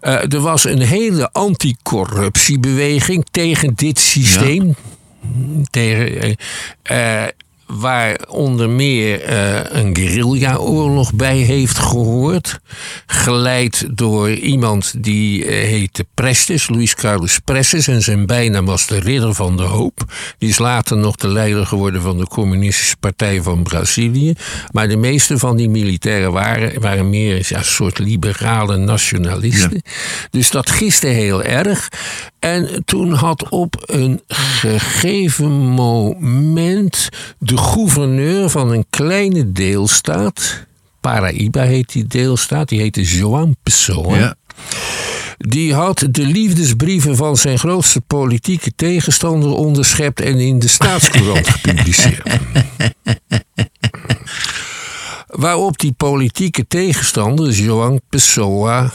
Uh, 0.00 0.32
er 0.32 0.40
was 0.40 0.64
een 0.64 0.80
hele 0.80 1.32
anticorruptiebeweging 1.32 3.26
tegen 3.30 3.74
dit 3.74 3.98
systeem. 3.98 4.66
Ja. 4.66 4.74
Tegen, 5.70 6.36
uh, 6.90 7.24
waar 7.68 8.18
onder 8.28 8.70
meer 8.70 9.28
uh, 9.28 9.60
een 9.64 9.96
guerrilla-oorlog 9.96 11.14
bij 11.14 11.36
heeft 11.36 11.78
gehoord. 11.78 12.58
Geleid 13.06 13.86
door 13.90 14.30
iemand 14.30 14.94
die 14.98 15.44
uh, 15.44 15.50
heette 15.50 16.06
Prestes, 16.14 16.68
Luis 16.68 16.94
Carlos 16.94 17.38
Prestes. 17.38 17.88
En 17.88 18.02
zijn 18.02 18.26
bijnaam 18.26 18.64
was 18.64 18.86
de 18.86 18.98
Ridder 18.98 19.34
van 19.34 19.56
de 19.56 19.62
Hoop. 19.62 20.04
Die 20.38 20.48
is 20.48 20.58
later 20.58 20.96
nog 20.96 21.16
de 21.16 21.28
leider 21.28 21.66
geworden 21.66 22.02
van 22.02 22.18
de 22.18 22.26
Communistische 22.26 22.96
Partij 22.96 23.42
van 23.42 23.62
Brazilië. 23.62 24.34
Maar 24.70 24.88
de 24.88 24.96
meeste 24.96 25.38
van 25.38 25.56
die 25.56 25.68
militairen 25.68 26.32
waren, 26.32 26.80
waren 26.80 27.10
meer 27.10 27.46
ja, 27.48 27.58
een 27.58 27.64
soort 27.64 27.98
liberale 27.98 28.76
nationalisten. 28.76 29.82
Ja. 29.84 29.90
Dus 30.30 30.50
dat 30.50 30.70
giste 30.70 31.06
heel 31.06 31.42
erg. 31.42 31.88
En 32.38 32.82
toen 32.84 33.12
had 33.12 33.48
op 33.48 33.82
een 33.86 34.20
gegeven 34.26 35.50
moment 35.50 37.08
de 37.38 37.56
gouverneur 37.56 38.50
van 38.50 38.70
een 38.70 38.86
kleine 38.90 39.52
deelstaat, 39.52 40.66
Paraíba 41.00 41.62
heet 41.62 41.92
die 41.92 42.06
deelstaat, 42.06 42.68
die 42.68 42.80
heette 42.80 43.04
João 43.04 43.50
Pessoa. 43.62 44.18
Ja. 44.18 44.34
Die 45.38 45.74
had 45.74 46.06
de 46.10 46.26
liefdesbrieven 46.26 47.16
van 47.16 47.36
zijn 47.36 47.58
grootste 47.58 48.00
politieke 48.00 48.72
tegenstander 48.76 49.50
onderschept 49.50 50.20
en 50.20 50.38
in 50.38 50.58
de 50.58 50.68
staatscourant 50.68 51.48
gepubliceerd. 51.58 52.38
Waarop 55.26 55.78
die 55.78 55.92
politieke 55.92 56.66
tegenstander, 56.66 57.52
João 57.52 57.96
Pessoa, 58.08 58.92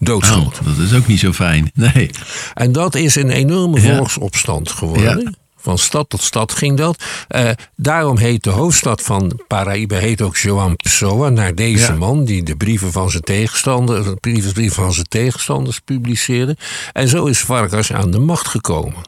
doodschoot. 0.00 0.58
Oh, 0.58 0.66
dat 0.66 0.78
is 0.78 0.94
ook 0.94 1.06
niet 1.06 1.20
zo 1.20 1.32
fijn. 1.32 1.70
Nee. 1.94 2.10
En 2.54 2.72
dat 2.72 2.94
is 2.94 3.14
een 3.14 3.30
enorme 3.30 3.80
volksopstand 3.80 4.70
geworden. 4.70 5.20
Ja. 5.20 5.32
Van 5.56 5.78
stad 5.78 6.08
tot 6.08 6.22
stad 6.22 6.52
ging 6.52 6.76
dat. 6.76 7.04
Uh, 7.28 7.50
daarom 7.76 8.16
heet 8.16 8.44
de 8.44 8.50
hoofdstad 8.50 9.02
van 9.02 9.40
Paraíba 9.46 9.96
heet 9.96 10.22
ook 10.22 10.36
João 10.38 10.76
Pessoa. 10.76 11.28
Naar 11.28 11.54
deze 11.54 11.92
ja. 11.92 11.98
man 11.98 12.24
die 12.24 12.42
de 12.42 12.56
brieven 12.56 12.92
van 12.92 13.10
zijn 13.10 13.22
tegenstanders, 13.22 14.04
de 14.04 14.16
brieven 14.20 14.70
van 14.70 14.92
zijn 14.92 15.08
tegenstanders 15.08 15.80
publiceerde. 15.80 16.56
En 16.92 17.08
zo 17.08 17.26
is 17.26 17.38
Vargas 17.38 17.92
aan 17.92 18.10
de 18.10 18.18
macht 18.18 18.48
gekomen. 18.48 19.02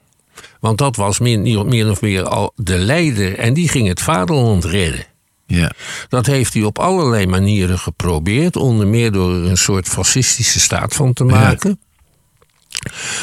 Want 0.61 0.78
dat 0.78 0.96
was 0.96 1.18
meer, 1.18 1.66
meer 1.66 1.90
of 1.90 2.00
meer 2.00 2.24
al 2.24 2.52
de 2.57 2.78
leider. 2.78 3.38
En 3.38 3.55
die 3.55 3.68
ging 3.68 3.88
het 3.88 4.00
vaderland 4.00 4.64
redden. 4.64 5.05
Ja. 5.54 5.72
Dat 6.08 6.26
heeft 6.26 6.54
hij 6.54 6.62
op 6.62 6.78
allerlei 6.78 7.26
manieren 7.26 7.78
geprobeerd. 7.78 8.56
Onder 8.56 8.86
meer 8.86 9.12
door 9.12 9.34
er 9.34 9.50
een 9.50 9.56
soort 9.56 9.88
fascistische 9.88 10.60
staat 10.60 10.94
van 10.94 11.12
te 11.12 11.24
maken. 11.24 11.78
Ja. 11.80 11.90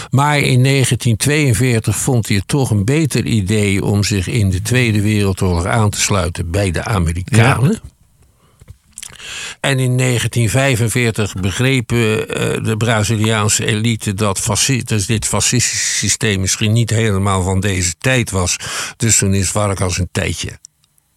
Maar 0.09 0.37
in 0.37 0.63
1942 0.63 1.95
vond 1.95 2.27
hij 2.27 2.37
het 2.37 2.47
toch 2.47 2.69
een 2.69 2.85
beter 2.85 3.25
idee 3.25 3.83
om 3.83 4.03
zich 4.03 4.27
in 4.27 4.49
de 4.49 4.61
Tweede 4.61 5.01
Wereldoorlog 5.01 5.65
aan 5.65 5.89
te 5.89 6.01
sluiten 6.01 6.51
bij 6.51 6.71
de 6.71 6.83
Amerikanen. 6.83 7.71
Ja. 7.71 7.89
En 9.59 9.79
in 9.79 9.97
1945 9.97 11.33
begrepen 11.33 11.97
uh, 11.97 12.63
de 12.63 12.75
Braziliaanse 12.77 13.65
elite 13.65 14.13
dat 14.13 14.45
dus 14.85 15.05
dit 15.05 15.25
fascistische 15.25 15.95
systeem 15.97 16.39
misschien 16.39 16.73
niet 16.73 16.89
helemaal 16.89 17.43
van 17.43 17.59
deze 17.59 17.93
tijd 17.97 18.31
was. 18.31 18.55
Dus 18.97 19.17
toen 19.17 19.33
is 19.33 19.49
Vargas 19.49 19.97
een 19.97 20.09
tijdje 20.11 20.59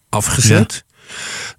afgezet. 0.09 0.83
Ja. 0.87 0.92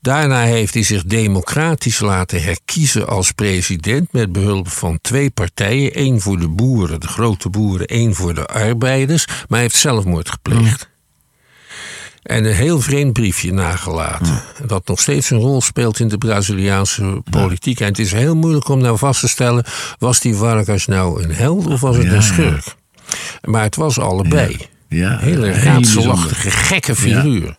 Daarna 0.01 0.43
heeft 0.43 0.75
hij 0.75 0.83
zich 0.83 1.05
democratisch 1.05 2.01
laten 2.01 2.43
herkiezen 2.43 3.09
als 3.09 3.33
president 3.33 4.13
met 4.13 4.33
behulp 4.33 4.69
van 4.69 4.99
twee 5.01 5.31
partijen. 5.31 5.93
één 5.93 6.21
voor 6.21 6.39
de 6.39 6.49
boeren, 6.49 7.01
de 7.01 7.09
grote 7.09 7.51
boeren, 7.51 7.87
één 7.87 8.15
voor 8.15 8.35
de 8.35 8.47
arbeiders. 8.47 9.27
Maar 9.27 9.47
hij 9.49 9.61
heeft 9.61 9.77
zelfmoord 9.77 10.31
gepleegd. 10.31 10.93
En 12.23 12.45
een 12.45 12.55
heel 12.55 12.81
vreemd 12.81 13.13
briefje 13.13 13.53
nagelaten. 13.53 14.43
Dat 14.67 14.87
nog 14.87 15.01
steeds 15.01 15.31
een 15.31 15.39
rol 15.39 15.61
speelt 15.61 16.01
in 16.01 16.09
de 16.09 16.19
Braziliaanse 16.19 17.23
politiek. 17.31 17.81
En 17.81 17.87
het 17.87 17.99
is 17.99 18.13
heel 18.13 18.37
moeilijk 18.37 18.69
om 18.69 18.81
nou 18.81 18.99
vast 18.99 19.21
te 19.21 19.29
stellen: 19.29 19.65
was 19.99 20.21
die 20.21 20.35
Vargas 20.35 20.87
nou 20.87 21.23
een 21.23 21.35
held 21.35 21.67
of 21.67 21.81
was 21.81 21.97
het 21.97 22.07
een 22.07 22.23
schurk? 22.23 22.75
Maar 23.43 23.63
het 23.63 23.77
was 23.77 23.99
allebei. 23.99 24.57
Ja, 24.89 25.19
hele 25.19 25.51
raadselachtige, 25.51 26.51
gekke 26.51 26.97
figuur. 26.97 27.55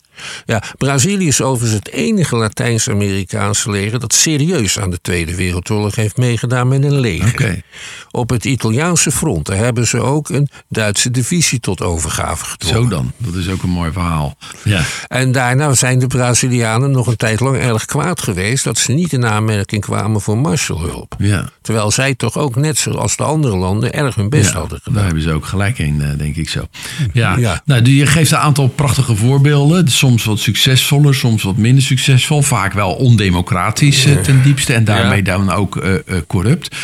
Ja, 0.46 0.64
Brazilië 0.78 1.28
is 1.28 1.42
overigens 1.42 1.80
het 1.84 1.94
enige 1.94 2.36
Latijns-Amerikaanse 2.36 3.72
leger 3.72 4.00
dat 4.00 4.14
serieus 4.14 4.80
aan 4.80 4.90
de 4.90 5.00
Tweede 5.02 5.36
Wereldoorlog 5.36 5.96
heeft 5.96 6.18
meegedaan 6.18 6.68
met 6.68 6.84
een 6.84 7.00
leger. 7.00 7.30
Okay. 7.30 7.64
Op 8.12 8.30
het 8.30 8.46
Italiaanse 8.46 9.12
front 9.12 9.46
daar 9.46 9.58
hebben 9.58 9.88
ze 9.88 10.00
ook 10.00 10.30
een 10.30 10.50
Duitse 10.70 11.12
divisie 11.12 11.60
tot 11.60 11.82
overgave 11.82 12.46
gedwongen. 12.46 12.82
Zo 12.82 12.90
dan, 12.90 13.12
dat 13.18 13.34
is 13.34 13.50
ook 13.50 13.64
een 13.64 13.70
mooi 13.70 13.92
verhaal. 13.92 14.38
Ja. 14.64 14.84
En 15.08 15.32
daarna 15.32 15.74
zijn 15.74 16.00
de 16.00 16.08
Brazilianen 16.08 16.92
nog 16.92 17.08
een 17.08 17.16
tijd 17.16 17.40
lang 17.40 17.58
erg 17.58 17.86
kwaad 17.86 18.22
geweest 18.22 18.64
dat 18.64 18.78
ze 18.78 18.92
niet 18.92 19.14
in 19.14 19.26
aanmerking 19.26 19.82
kwamen 19.82 20.22
voor 20.22 20.38
Marshallhulp. 20.38 21.16
Ja. 21.18 21.50
Terwijl 21.62 21.92
zij 21.92 22.16
toch 22.16 22.38
ook 22.38 22.56
net 22.56 22.78
zoals 22.78 23.18
de 23.18 23.24
andere 23.24 23.56
landen 23.56 23.94
erg 23.94 24.16
hun 24.16 24.30
best 24.30 24.52
ja, 24.52 24.60
hadden 24.60 24.78
gedaan. 24.78 24.94
Daar 24.94 25.06
hebben 25.06 25.24
ze 25.24 25.32
ook 25.32 25.46
gelijk 25.46 25.80
in, 25.80 26.16
denk 26.18 26.36
ik 26.36 26.50
zo. 26.50 26.68
Ja. 27.14 27.38
ja. 27.38 27.62
Nou, 27.66 27.90
je 27.90 28.06
geeft 28.06 28.32
een 28.32 28.38
aantal 28.38 28.68
prachtige 28.68 29.16
voorbeelden 29.16 29.92
soms 30.06 30.24
wat 30.24 30.40
succesvoller, 30.40 31.16
soms 31.16 31.44
wat 31.44 31.58
minder 31.58 31.84
succesvol. 31.84 32.42
Vaak 32.42 32.74
wel 32.74 32.94
ondemocratisch 32.94 34.06
uh, 34.06 34.18
ten 34.18 34.44
diepste 34.44 34.74
en 34.74 34.84
daarmee 34.84 35.18
ja. 35.18 35.24
dan 35.24 35.52
ook 35.52 35.76
uh, 35.76 35.94
uh, 35.94 36.18
corrupt. 36.28 36.76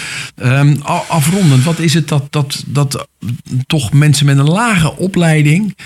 Um, 0.44 0.82
afrondend, 1.08 1.64
wat 1.64 1.80
is 1.80 1.94
het 1.94 2.08
dat, 2.08 2.32
dat, 2.32 2.64
dat 2.68 3.08
toch 3.68 3.94
mensen 3.94 4.26
met 4.26 4.38
een 4.38 4.50
lage 4.50 4.98
opleiding 4.98 5.78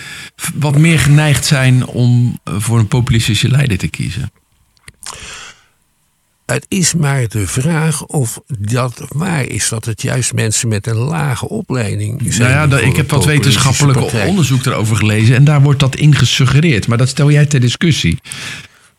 wat 0.56 0.78
meer 0.78 1.00
geneigd 1.00 1.46
zijn 1.46 1.86
om 1.86 2.40
voor 2.44 2.80
een 2.80 2.88
populistische 2.88 3.50
leider 3.50 3.78
te 3.78 3.88
kiezen? 3.88 4.32
Het 6.46 6.66
is 6.68 6.94
maar 6.94 7.28
de 7.28 7.48
vraag 7.48 8.06
of 8.06 8.40
dat 8.60 9.06
waar 9.08 9.46
is. 9.46 9.70
Dat 9.70 9.86
het 9.86 10.02
juist 10.02 10.34
mensen 10.34 10.68
met 10.68 10.88
een 10.88 10.96
lage 10.96 11.50
opleiding 11.50 12.22
zijn. 12.34 12.70
Nou 12.70 12.70
ja, 12.70 12.88
ik 12.88 12.96
heb 12.96 13.10
wat 13.10 13.26
wetenschappelijk 13.26 14.00
partij. 14.00 14.28
onderzoek 14.28 14.66
erover 14.66 14.96
gelezen. 14.96 15.36
En 15.36 15.44
daar 15.44 15.62
wordt 15.62 15.80
dat 15.80 15.96
in 15.96 16.16
gesuggereerd. 16.16 16.88
Maar 16.88 16.98
dat 16.98 17.10
stel 17.10 17.32
jij 17.32 17.46
ter 17.46 17.60
discussie. 17.60 18.20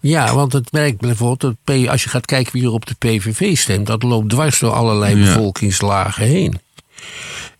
Ja, 0.00 0.35
want 0.35 0.52
het 0.52 0.72
merkt 0.72 1.00
bijvoorbeeld, 1.00 1.56
dat 1.64 1.88
als 1.88 2.02
je 2.02 2.09
gaat 2.09 2.26
kijken 2.26 2.52
wie 2.52 2.62
er 2.62 2.70
op 2.70 2.87
de 2.87 2.94
PVV 2.98 3.56
stemt, 3.56 3.87
dat 3.87 4.02
loopt 4.02 4.30
dwars 4.30 4.59
door 4.59 4.72
allerlei 4.72 5.16
ja. 5.16 5.24
bevolkingslagen 5.24 6.24
heen. 6.24 6.61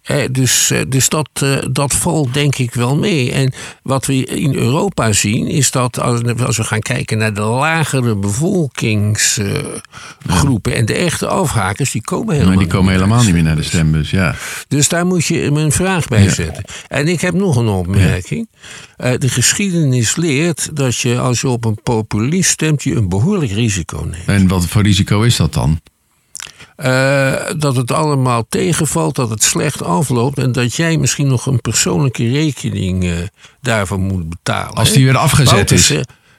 Eh, 0.07 0.25
dus 0.31 0.73
dus 0.89 1.09
dat, 1.09 1.29
uh, 1.43 1.59
dat 1.71 1.95
valt 1.95 2.35
denk 2.35 2.57
ik 2.57 2.75
wel 2.75 2.97
mee. 2.97 3.33
En 3.33 3.53
wat 3.83 4.07
we 4.07 4.25
in 4.25 4.55
Europa 4.55 5.13
zien, 5.13 5.47
is 5.47 5.71
dat 5.71 6.01
als, 6.01 6.23
als 6.25 6.57
we 6.57 6.65
gaan 6.65 6.81
kijken 6.81 7.19
naar 7.19 7.35
de 7.35 7.41
lagere 7.41 8.17
bevolkingsgroepen 8.17 10.73
uh, 10.73 10.79
en 10.79 10.87
de 10.87 10.95
echte 10.95 11.27
afhakers, 11.27 11.91
die 11.91 12.03
komen 12.03 12.35
helemaal, 12.35 12.55
maar 12.55 12.65
die 12.65 12.73
komen 12.73 12.93
niet, 12.93 13.01
helemaal 13.01 13.25
niet 13.25 13.35
meer 13.35 13.43
naar 13.43 13.57
de 13.57 13.63
stembus. 13.63 14.11
Ja. 14.11 14.35
Dus 14.69 14.89
daar 14.89 15.07
moet 15.07 15.27
je 15.27 15.43
een 15.43 15.73
vraag 15.73 16.09
bij 16.09 16.23
ja. 16.23 16.31
zetten. 16.31 16.65
En 16.89 17.09
ik 17.09 17.21
heb 17.21 17.35
nog 17.35 17.57
een 17.57 17.69
opmerking. 17.69 18.49
Ja. 18.97 19.17
de 19.17 19.29
geschiedenis 19.29 20.17
leert 20.17 20.77
dat 20.77 20.97
je 20.97 21.19
als 21.19 21.41
je 21.41 21.49
op 21.49 21.65
een 21.65 21.83
populist 21.83 22.51
stemt, 22.51 22.83
je 22.83 22.95
een 22.95 23.09
behoorlijk 23.09 23.53
risico 23.53 24.07
neemt. 24.11 24.27
En 24.27 24.49
wat 24.49 24.67
voor 24.67 24.83
risico 24.83 25.23
is 25.23 25.37
dat 25.37 25.53
dan? 25.53 25.81
Uh, 26.77 27.26
dat 27.59 27.77
het 27.77 27.91
allemaal 27.91 28.47
tegenvalt, 28.49 29.15
dat 29.15 29.31
het 29.31 29.43
slecht 29.43 29.83
afloopt 29.83 30.39
en 30.39 30.53
dat 30.53 30.75
jij 30.75 30.97
misschien 30.97 31.27
nog 31.27 31.47
een 31.47 31.61
persoonlijke 31.61 32.31
rekening 32.31 33.05
uh, 33.05 33.13
daarvan 33.61 34.01
moet 34.01 34.29
betalen. 34.29 34.75
Als 34.75 34.93
die 34.93 35.05
weer 35.05 35.17
afgezet 35.17 35.71
is. 35.71 35.93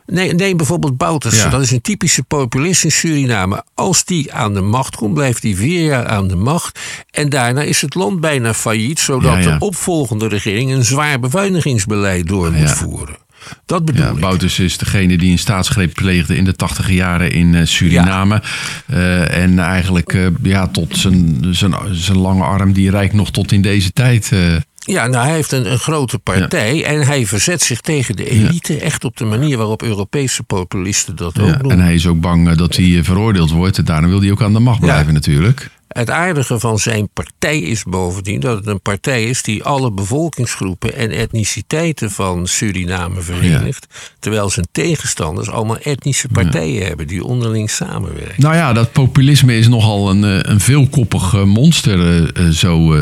Nee, 0.05 0.33
nee, 0.33 0.55
bijvoorbeeld 0.55 0.97
Bouterse, 0.97 1.43
ja. 1.43 1.49
dat 1.49 1.61
is 1.61 1.71
een 1.71 1.81
typische 1.81 2.23
populist 2.23 2.83
in 2.83 2.91
Suriname. 2.91 3.63
Als 3.73 4.05
die 4.05 4.33
aan 4.33 4.53
de 4.53 4.61
macht 4.61 4.95
komt, 4.95 5.13
blijft 5.13 5.43
hij 5.43 5.55
vier 5.55 5.85
jaar 5.85 6.05
aan 6.05 6.27
de 6.27 6.35
macht. 6.35 6.79
En 7.11 7.29
daarna 7.29 7.61
is 7.61 7.81
het 7.81 7.95
land 7.95 8.19
bijna 8.19 8.53
failliet, 8.53 8.99
zodat 8.99 9.33
ja, 9.33 9.37
ja. 9.37 9.57
de 9.57 9.65
opvolgende 9.65 10.27
regering 10.27 10.71
een 10.71 10.85
zwaar 10.85 11.19
bezuinigingsbeleid 11.19 12.27
door 12.27 12.51
moet 12.51 12.71
voeren. 12.71 13.17
Dat 13.65 13.85
bedoel 13.85 14.05
ja, 14.05 14.11
ik. 14.11 14.19
Bouters 14.19 14.59
is 14.59 14.77
degene 14.77 15.17
die 15.17 15.31
een 15.31 15.39
staatsgreep 15.39 15.93
pleegde 15.93 16.35
in 16.35 16.43
de 16.43 16.55
tachtige 16.55 16.93
jaren 16.93 17.31
in 17.31 17.53
uh, 17.53 17.65
Suriname. 17.65 18.41
Ja. 18.87 18.95
Uh, 18.97 19.43
en 19.43 19.59
eigenlijk 19.59 20.13
uh, 20.13 20.27
ja, 20.43 20.67
tot 20.67 20.97
zijn, 20.97 21.45
zijn, 21.49 21.75
zijn 21.91 22.17
lange 22.17 22.43
arm, 22.43 22.73
die 22.73 22.89
reikt 22.89 23.13
nog 23.13 23.31
tot 23.31 23.51
in 23.51 23.61
deze 23.61 23.91
tijd. 23.91 24.31
Ja, 24.79 25.07
nou, 25.07 25.25
hij 25.25 25.35
heeft 25.35 25.51
een, 25.51 25.71
een 25.71 25.79
grote 25.79 26.17
partij 26.17 26.75
ja. 26.75 26.85
en 26.85 27.05
hij 27.05 27.25
verzet 27.25 27.61
zich 27.61 27.81
tegen 27.81 28.15
de 28.15 28.29
elite. 28.29 28.73
Ja. 28.73 28.79
Echt 28.79 29.03
op 29.03 29.17
de 29.17 29.25
manier 29.25 29.57
waarop 29.57 29.83
Europese 29.83 30.43
populisten 30.43 31.15
dat 31.15 31.35
ja, 31.35 31.41
ook 31.41 31.63
doen. 31.63 31.71
En 31.71 31.79
hij 31.79 31.93
is 31.93 32.07
ook 32.07 32.21
bang 32.21 32.55
dat 32.55 32.75
hij 32.75 32.99
veroordeeld 33.03 33.51
wordt. 33.51 33.77
En 33.77 33.85
daarom 33.85 34.09
wil 34.09 34.21
hij 34.21 34.31
ook 34.31 34.41
aan 34.41 34.53
de 34.53 34.59
macht 34.59 34.79
blijven 34.79 35.13
natuurlijk. 35.13 35.69
Het 35.87 36.09
aardige 36.09 36.59
van 36.59 36.79
zijn 36.79 37.09
partij 37.13 37.59
is 37.59 37.83
bovendien 37.83 38.39
dat 38.39 38.57
het 38.57 38.67
een 38.67 38.81
partij 38.81 39.23
is 39.23 39.41
die 39.41 39.63
alle 39.63 39.91
bevolkingsgroepen 39.91 40.95
en 40.95 41.11
etniciteiten 41.11 42.11
van 42.11 42.47
Suriname 42.47 43.21
verenigt. 43.21 43.87
Terwijl 44.19 44.49
zijn 44.49 44.67
tegenstanders 44.71 45.49
allemaal 45.49 45.77
etnische 45.77 46.27
partijen 46.27 46.85
hebben 46.85 47.07
die 47.07 47.23
onderling 47.23 47.69
samenwerken. 47.69 48.35
Nou 48.37 48.55
ja, 48.55 48.73
dat 48.73 48.91
populisme 48.91 49.57
is 49.57 49.67
nogal 49.67 50.09
een, 50.09 50.23
eh, 50.23 50.51
een 50.51 50.59
veelkoppig 50.59 51.33
eh, 51.33 51.43
monster 51.43 51.99
uh, 52.37 52.49
zo 52.49 52.95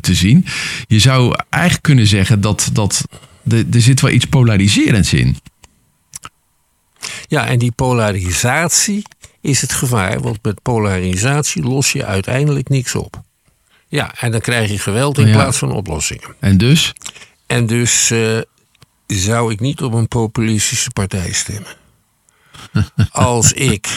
te 0.00 0.14
zien. 0.14 0.44
Je 0.86 0.98
zou 0.98 1.34
eigenlijk 1.48 1.82
kunnen 1.82 2.06
zeggen 2.06 2.40
dat, 2.40 2.70
dat 2.72 3.04
er 3.48 3.80
zit 3.80 4.00
wel 4.00 4.10
iets 4.10 4.26
polariserends 4.26 5.12
in. 5.12 5.36
Ja, 7.28 7.46
en 7.46 7.58
die 7.58 7.72
polarisatie 7.72 9.02
is 9.40 9.60
het 9.60 9.72
gevaar. 9.72 10.20
Want 10.20 10.38
met 10.42 10.62
polarisatie 10.62 11.62
los 11.62 11.92
je 11.92 12.04
uiteindelijk 12.04 12.68
niks 12.68 12.94
op. 12.94 13.22
Ja, 13.88 14.14
en 14.20 14.30
dan 14.30 14.40
krijg 14.40 14.70
je 14.70 14.78
geweld 14.78 15.18
in 15.18 15.30
plaats 15.30 15.58
van 15.58 15.72
oplossingen. 15.72 16.34
En 16.38 16.58
dus? 16.58 16.92
En 17.46 17.66
dus 17.66 18.10
uh, 18.10 18.40
zou 19.06 19.52
ik 19.52 19.60
niet 19.60 19.82
op 19.82 19.92
een 19.92 20.08
populistische 20.08 20.90
partij 20.90 21.32
stemmen. 21.32 21.76
Als 23.10 23.52
ik 23.52 23.88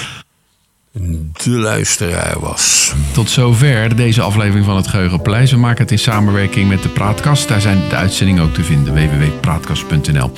de 0.91 1.49
luisteraar 1.49 2.39
was. 2.39 2.93
Tot 3.11 3.29
zover 3.29 3.95
deze 3.95 4.21
aflevering 4.21 4.65
van 4.65 4.75
het 4.75 4.87
Geheugenpaleis. 4.87 5.51
We 5.51 5.57
maken 5.57 5.81
het 5.81 5.91
in 5.91 5.99
samenwerking 5.99 6.69
met 6.69 6.83
de 6.83 6.89
Praatkast. 6.89 7.47
Daar 7.47 7.61
zijn 7.61 7.81
de 7.89 7.95
uitzendingen 7.95 8.43
ook 8.43 8.53
te 8.53 8.63
vinden. 8.63 8.93
www.praatkast.nl 8.93 10.31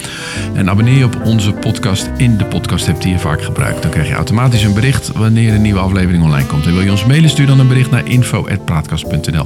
En 0.54 0.70
abonneer 0.70 0.98
je 0.98 1.06
op 1.06 1.22
onze 1.24 1.52
podcast 1.52 2.10
in 2.18 2.38
de 2.38 2.46
podcast 2.46 2.88
app 2.88 3.02
die 3.02 3.12
je 3.12 3.20
vaak 3.20 3.42
gebruikt. 3.42 3.82
Dan 3.82 3.92
krijg 3.92 4.08
je 4.08 4.14
automatisch 4.14 4.64
een 4.64 4.74
bericht 4.74 5.12
wanneer 5.12 5.54
een 5.54 5.62
nieuwe 5.62 5.80
aflevering 5.80 6.24
online 6.24 6.48
komt. 6.48 6.66
En 6.66 6.74
wil 6.74 6.84
je 6.84 6.92
ons 6.92 7.06
mailen, 7.06 7.30
stuur 7.30 7.48
dan 7.48 7.60
een 7.60 7.68
bericht 7.68 7.92
naar 7.92 8.08
info.praatkast.nl 8.08 9.46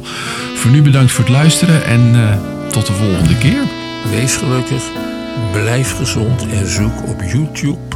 Voor 0.56 0.72
nu 0.72 0.82
bedankt 0.82 1.12
voor 1.12 1.24
het 1.24 1.34
luisteren 1.34 1.86
en 1.86 2.16
uh, 2.16 2.38
tot 2.72 2.86
de 2.86 2.93
volgende 2.93 3.38
keer. 3.38 3.62
Wees 4.12 4.36
gelukkig, 4.36 4.84
blijf 5.51 5.95
gezond 5.97 6.47
en 6.47 6.70
zoek 6.70 7.08
op 7.08 7.22
YouTube 7.22 7.94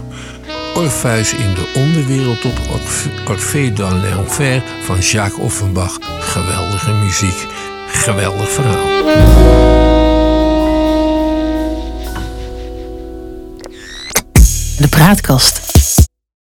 Orpheus 0.79 1.33
in 1.33 1.53
de 1.53 1.71
onderwereld 1.75 2.45
op 2.45 2.59
Orphée 3.27 3.73
dans 3.73 4.03
l'enfer 4.03 4.63
van 4.83 4.99
Jacques 4.99 5.39
Offenbach. 5.39 5.97
Geweldige 6.19 6.91
muziek, 6.91 7.45
geweldig 7.87 8.49
verhaal. 8.49 8.85
De 14.77 14.87
praatkast 14.89 15.68